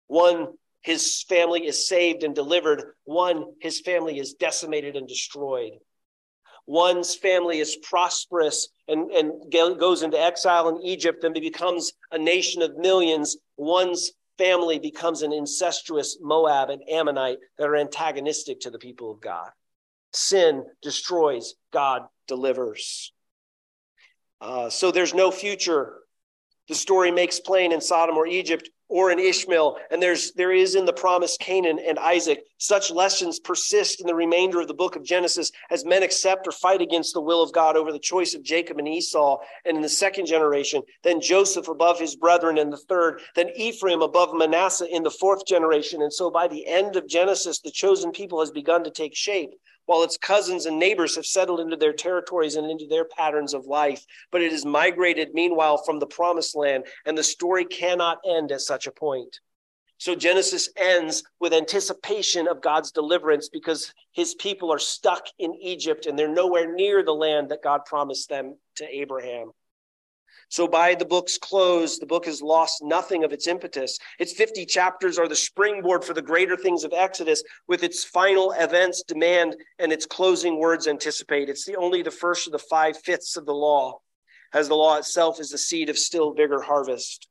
[0.06, 0.48] One,
[0.82, 2.94] his family is saved and delivered.
[3.04, 5.72] One, his family is decimated and destroyed.
[6.66, 12.62] One's family is prosperous and, and goes into exile in Egypt and becomes a nation
[12.62, 13.36] of millions.
[13.56, 19.20] One's family becomes an incestuous Moab and Ammonite that are antagonistic to the people of
[19.20, 19.50] God.
[20.12, 23.12] Sin destroys, God delivers.
[24.40, 26.00] Uh, so there's no future.
[26.68, 30.74] The story makes plain in Sodom or Egypt or in Ishmael, and there's there is
[30.74, 32.44] in the promise Canaan and Isaac.
[32.58, 36.52] Such lessons persist in the remainder of the book of Genesis as men accept or
[36.52, 39.82] fight against the will of God over the choice of Jacob and Esau, and in
[39.82, 44.88] the second generation, then Joseph above his brethren in the third, then Ephraim above Manasseh
[44.88, 46.02] in the fourth generation.
[46.02, 49.54] And so by the end of Genesis, the chosen people has begun to take shape
[49.86, 53.66] while its cousins and neighbors have settled into their territories and into their patterns of
[53.66, 54.04] life.
[54.30, 58.60] But it has migrated, meanwhile, from the promised land, and the story cannot end at
[58.60, 59.40] such a point.
[59.98, 66.06] So Genesis ends with anticipation of God's deliverance because his people are stuck in Egypt
[66.06, 69.52] and they're nowhere near the land that God promised them to Abraham.
[70.48, 73.98] So by the book's close, the book has lost nothing of its impetus.
[74.18, 78.52] Its 50 chapters are the springboard for the greater things of Exodus, with its final
[78.52, 81.48] events demand and its closing words anticipate.
[81.48, 84.00] It's the only the first of the five fifths of the law,
[84.52, 87.28] as the law itself is the seed of still bigger harvest.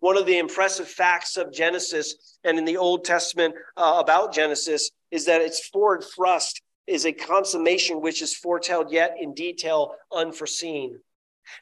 [0.00, 4.90] One of the impressive facts of Genesis and in the Old Testament uh, about Genesis
[5.10, 10.98] is that its forward thrust is a consummation which is foretold yet in detail unforeseen.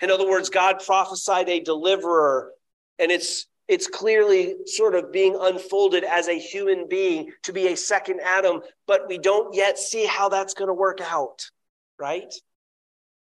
[0.00, 2.52] In other words, God prophesied a deliverer,
[2.98, 7.76] and it's it's clearly sort of being unfolded as a human being to be a
[7.76, 11.48] second Adam, but we don't yet see how that's going to work out,
[11.98, 12.34] right?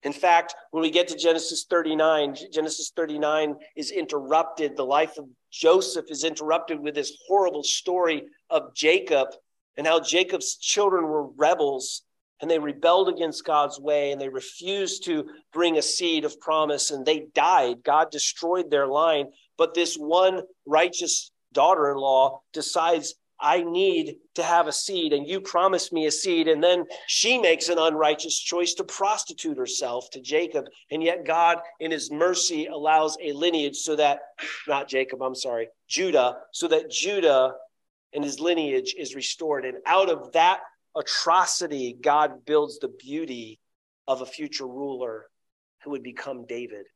[0.02, 4.76] In fact, when we get to Genesis 39, Genesis 39 is interrupted.
[4.76, 9.28] The life of Joseph is interrupted with this horrible story of Jacob
[9.76, 12.02] and how Jacob's children were rebels
[12.44, 16.90] and they rebelled against God's way and they refused to bring a seed of promise
[16.90, 17.82] and they died.
[17.82, 19.28] God destroyed their line.
[19.56, 25.26] But this one righteous daughter in law decides I need to have a seed, and
[25.26, 26.46] you promised me a seed.
[26.46, 30.66] And then she makes an unrighteous choice to prostitute herself to Jacob.
[30.90, 34.20] And yet, God, in his mercy, allows a lineage so that,
[34.68, 37.54] not Jacob, I'm sorry, Judah, so that Judah
[38.12, 39.64] and his lineage is restored.
[39.64, 40.60] And out of that
[40.96, 43.60] atrocity, God builds the beauty
[44.06, 45.26] of a future ruler
[45.82, 46.86] who would become David,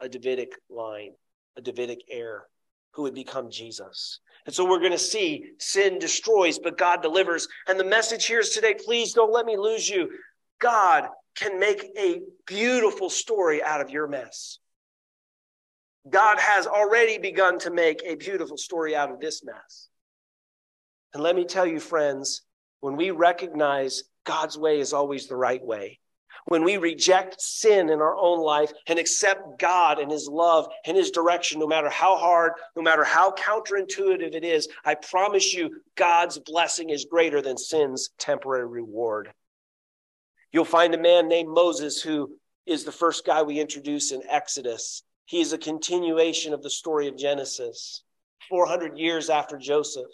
[0.00, 1.12] a Davidic line,
[1.56, 2.44] a Davidic heir
[2.92, 4.20] who would become Jesus.
[4.46, 7.48] And so we're going to see sin destroys, but God delivers.
[7.68, 10.10] And the message here is today please don't let me lose you.
[10.60, 14.58] God can make a beautiful story out of your mess.
[16.08, 19.88] God has already begun to make a beautiful story out of this mess.
[21.14, 22.42] And let me tell you, friends,
[22.80, 25.98] when we recognize God's way is always the right way,
[26.46, 30.96] when we reject sin in our own life and accept God and His love and
[30.96, 35.82] His direction, no matter how hard, no matter how counterintuitive it is, I promise you,
[35.94, 39.30] God's blessing is greater than sin's temporary reward.
[40.52, 45.02] You'll find a man named Moses who is the first guy we introduce in Exodus.
[45.26, 48.02] He is a continuation of the story of Genesis,
[48.48, 50.06] 400 years after Joseph.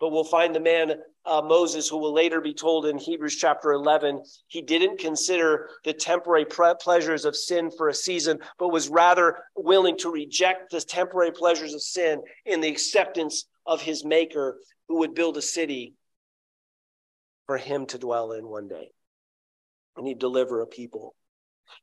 [0.00, 0.92] But we'll find the man
[1.24, 5.92] uh, Moses, who will later be told in Hebrews chapter 11, he didn't consider the
[5.92, 10.80] temporary pre- pleasures of sin for a season, but was rather willing to reject the
[10.80, 15.94] temporary pleasures of sin in the acceptance of his maker, who would build a city
[17.46, 18.90] for him to dwell in one day.
[19.96, 21.14] And he'd deliver a people.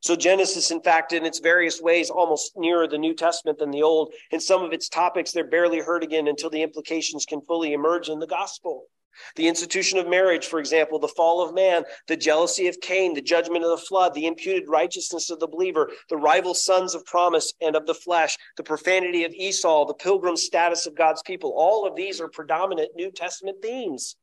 [0.01, 3.83] So, Genesis, in fact, in its various ways, almost nearer the New Testament than the
[3.83, 4.13] Old.
[4.31, 8.09] In some of its topics, they're barely heard again until the implications can fully emerge
[8.09, 8.87] in the gospel.
[9.35, 13.21] The institution of marriage, for example, the fall of man, the jealousy of Cain, the
[13.21, 17.53] judgment of the flood, the imputed righteousness of the believer, the rival sons of promise
[17.61, 21.53] and of the flesh, the profanity of Esau, the pilgrim status of God's people.
[21.55, 24.17] All of these are predominant New Testament themes.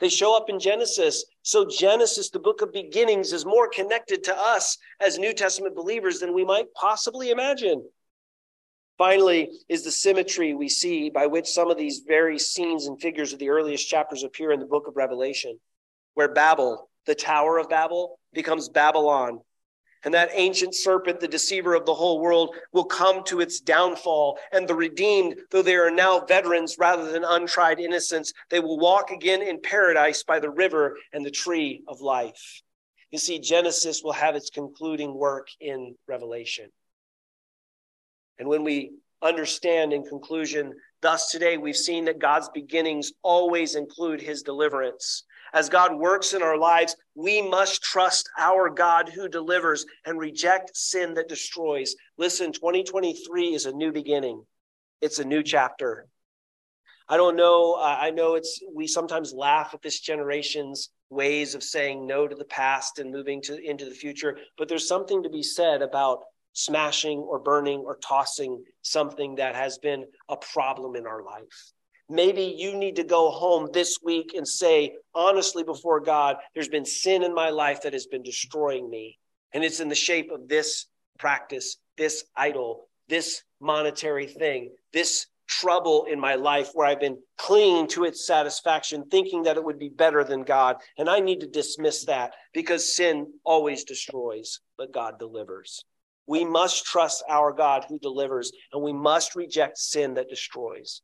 [0.00, 1.24] They show up in Genesis.
[1.42, 6.20] So, Genesis, the book of beginnings, is more connected to us as New Testament believers
[6.20, 7.84] than we might possibly imagine.
[8.96, 13.32] Finally, is the symmetry we see by which some of these very scenes and figures
[13.32, 15.58] of the earliest chapters appear in the book of Revelation,
[16.14, 19.40] where Babel, the Tower of Babel, becomes Babylon,
[20.04, 24.38] and that ancient serpent, the deceiver of the whole world, will come to its downfall.
[24.52, 29.10] And the redeemed, though they are now veterans rather than untried innocents, they will walk
[29.10, 32.62] again in paradise by the river and the tree of life.
[33.10, 36.70] You see, Genesis will have its concluding work in Revelation.
[38.38, 38.92] And when we
[39.22, 45.24] understand in conclusion, thus today we've seen that God's beginnings always include his deliverance.
[45.52, 50.76] As God works in our lives, we must trust our God who delivers and reject
[50.76, 51.94] sin that destroys.
[52.16, 54.44] Listen, 2023 is a new beginning,
[55.00, 56.06] it's a new chapter.
[57.10, 57.74] I don't know.
[57.80, 62.44] I know it's, we sometimes laugh at this generation's ways of saying no to the
[62.44, 66.20] past and moving to, into the future, but there's something to be said about
[66.52, 71.72] smashing or burning or tossing something that has been a problem in our life.
[72.10, 76.86] Maybe you need to go home this week and say, honestly, before God, there's been
[76.86, 79.18] sin in my life that has been destroying me.
[79.52, 80.86] And it's in the shape of this
[81.18, 87.88] practice, this idol, this monetary thing, this trouble in my life where I've been clinging
[87.88, 90.76] to its satisfaction, thinking that it would be better than God.
[90.96, 95.84] And I need to dismiss that because sin always destroys, but God delivers.
[96.26, 101.02] We must trust our God who delivers, and we must reject sin that destroys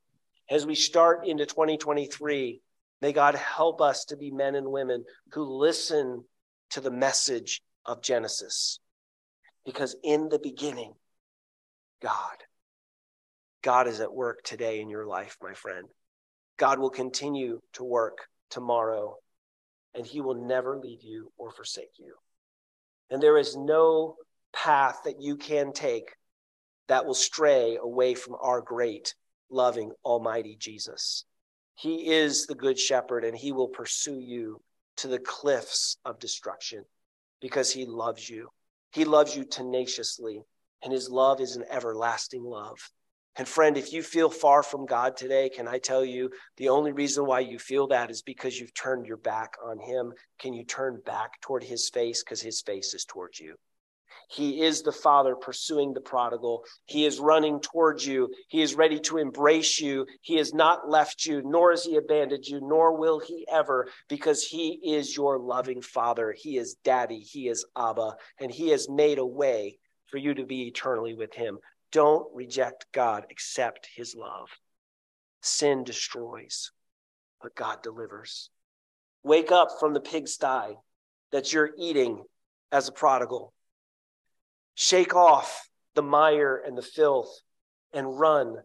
[0.49, 2.61] as we start into 2023,
[3.01, 6.23] may God help us to be men and women who listen
[6.71, 8.79] to the message of Genesis.
[9.65, 10.93] Because in the beginning,
[12.01, 12.37] God,
[13.63, 15.87] God is at work today in your life, my friend.
[16.57, 19.15] God will continue to work tomorrow,
[19.95, 22.13] and He will never leave you or forsake you.
[23.09, 24.15] And there is no
[24.53, 26.13] path that you can take
[26.87, 29.15] that will stray away from our great
[29.55, 31.25] loving, almighty Jesus.
[31.75, 34.61] He is the good shepherd, and he will pursue you
[34.97, 36.83] to the cliffs of destruction
[37.41, 38.49] because he loves you.
[38.91, 40.41] He loves you tenaciously,
[40.83, 42.77] and his love is an everlasting love.
[43.37, 46.93] And friend, if you feel far from God today, can I tell you the only
[46.93, 50.13] reason why you feel that is because you've turned your back on him?
[50.39, 52.23] Can you turn back toward his face?
[52.23, 53.55] Because his face is towards you.
[54.29, 56.63] He is the Father pursuing the prodigal.
[56.85, 58.33] He is running towards you.
[58.47, 60.05] He is ready to embrace you.
[60.21, 64.43] He has not left you, nor has He abandoned you, nor will He ever, because
[64.43, 66.33] He is your loving Father.
[66.37, 67.19] He is Daddy.
[67.19, 71.33] He is Abba, and He has made a way for you to be eternally with
[71.33, 71.59] Him.
[71.91, 74.49] Don't reject God, accept His love.
[75.41, 76.71] Sin destroys,
[77.41, 78.49] but God delivers.
[79.23, 80.77] Wake up from the pigsty
[81.31, 82.23] that you're eating
[82.71, 83.53] as a prodigal
[84.75, 87.41] Shake off the mire and the filth
[87.93, 88.57] and run,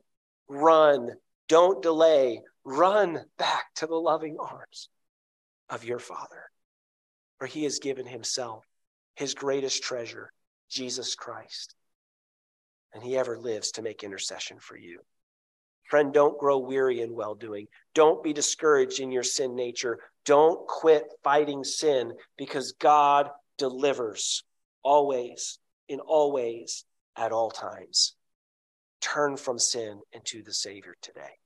[0.48, 1.12] run.
[1.48, 2.42] Don't delay.
[2.64, 4.88] Run back to the loving arms
[5.68, 6.50] of your Father,
[7.38, 8.64] for He has given Himself,
[9.14, 10.30] His greatest treasure,
[10.68, 11.74] Jesus Christ.
[12.92, 15.00] And He ever lives to make intercession for you.
[15.88, 17.66] Friend, don't grow weary in well doing.
[17.94, 19.98] Don't be discouraged in your sin nature.
[20.24, 24.44] Don't quit fighting sin because God delivers
[24.82, 25.58] always
[25.91, 26.84] in all ways,
[27.16, 28.14] at all times.
[29.01, 31.39] Turn from sin into the Savior today.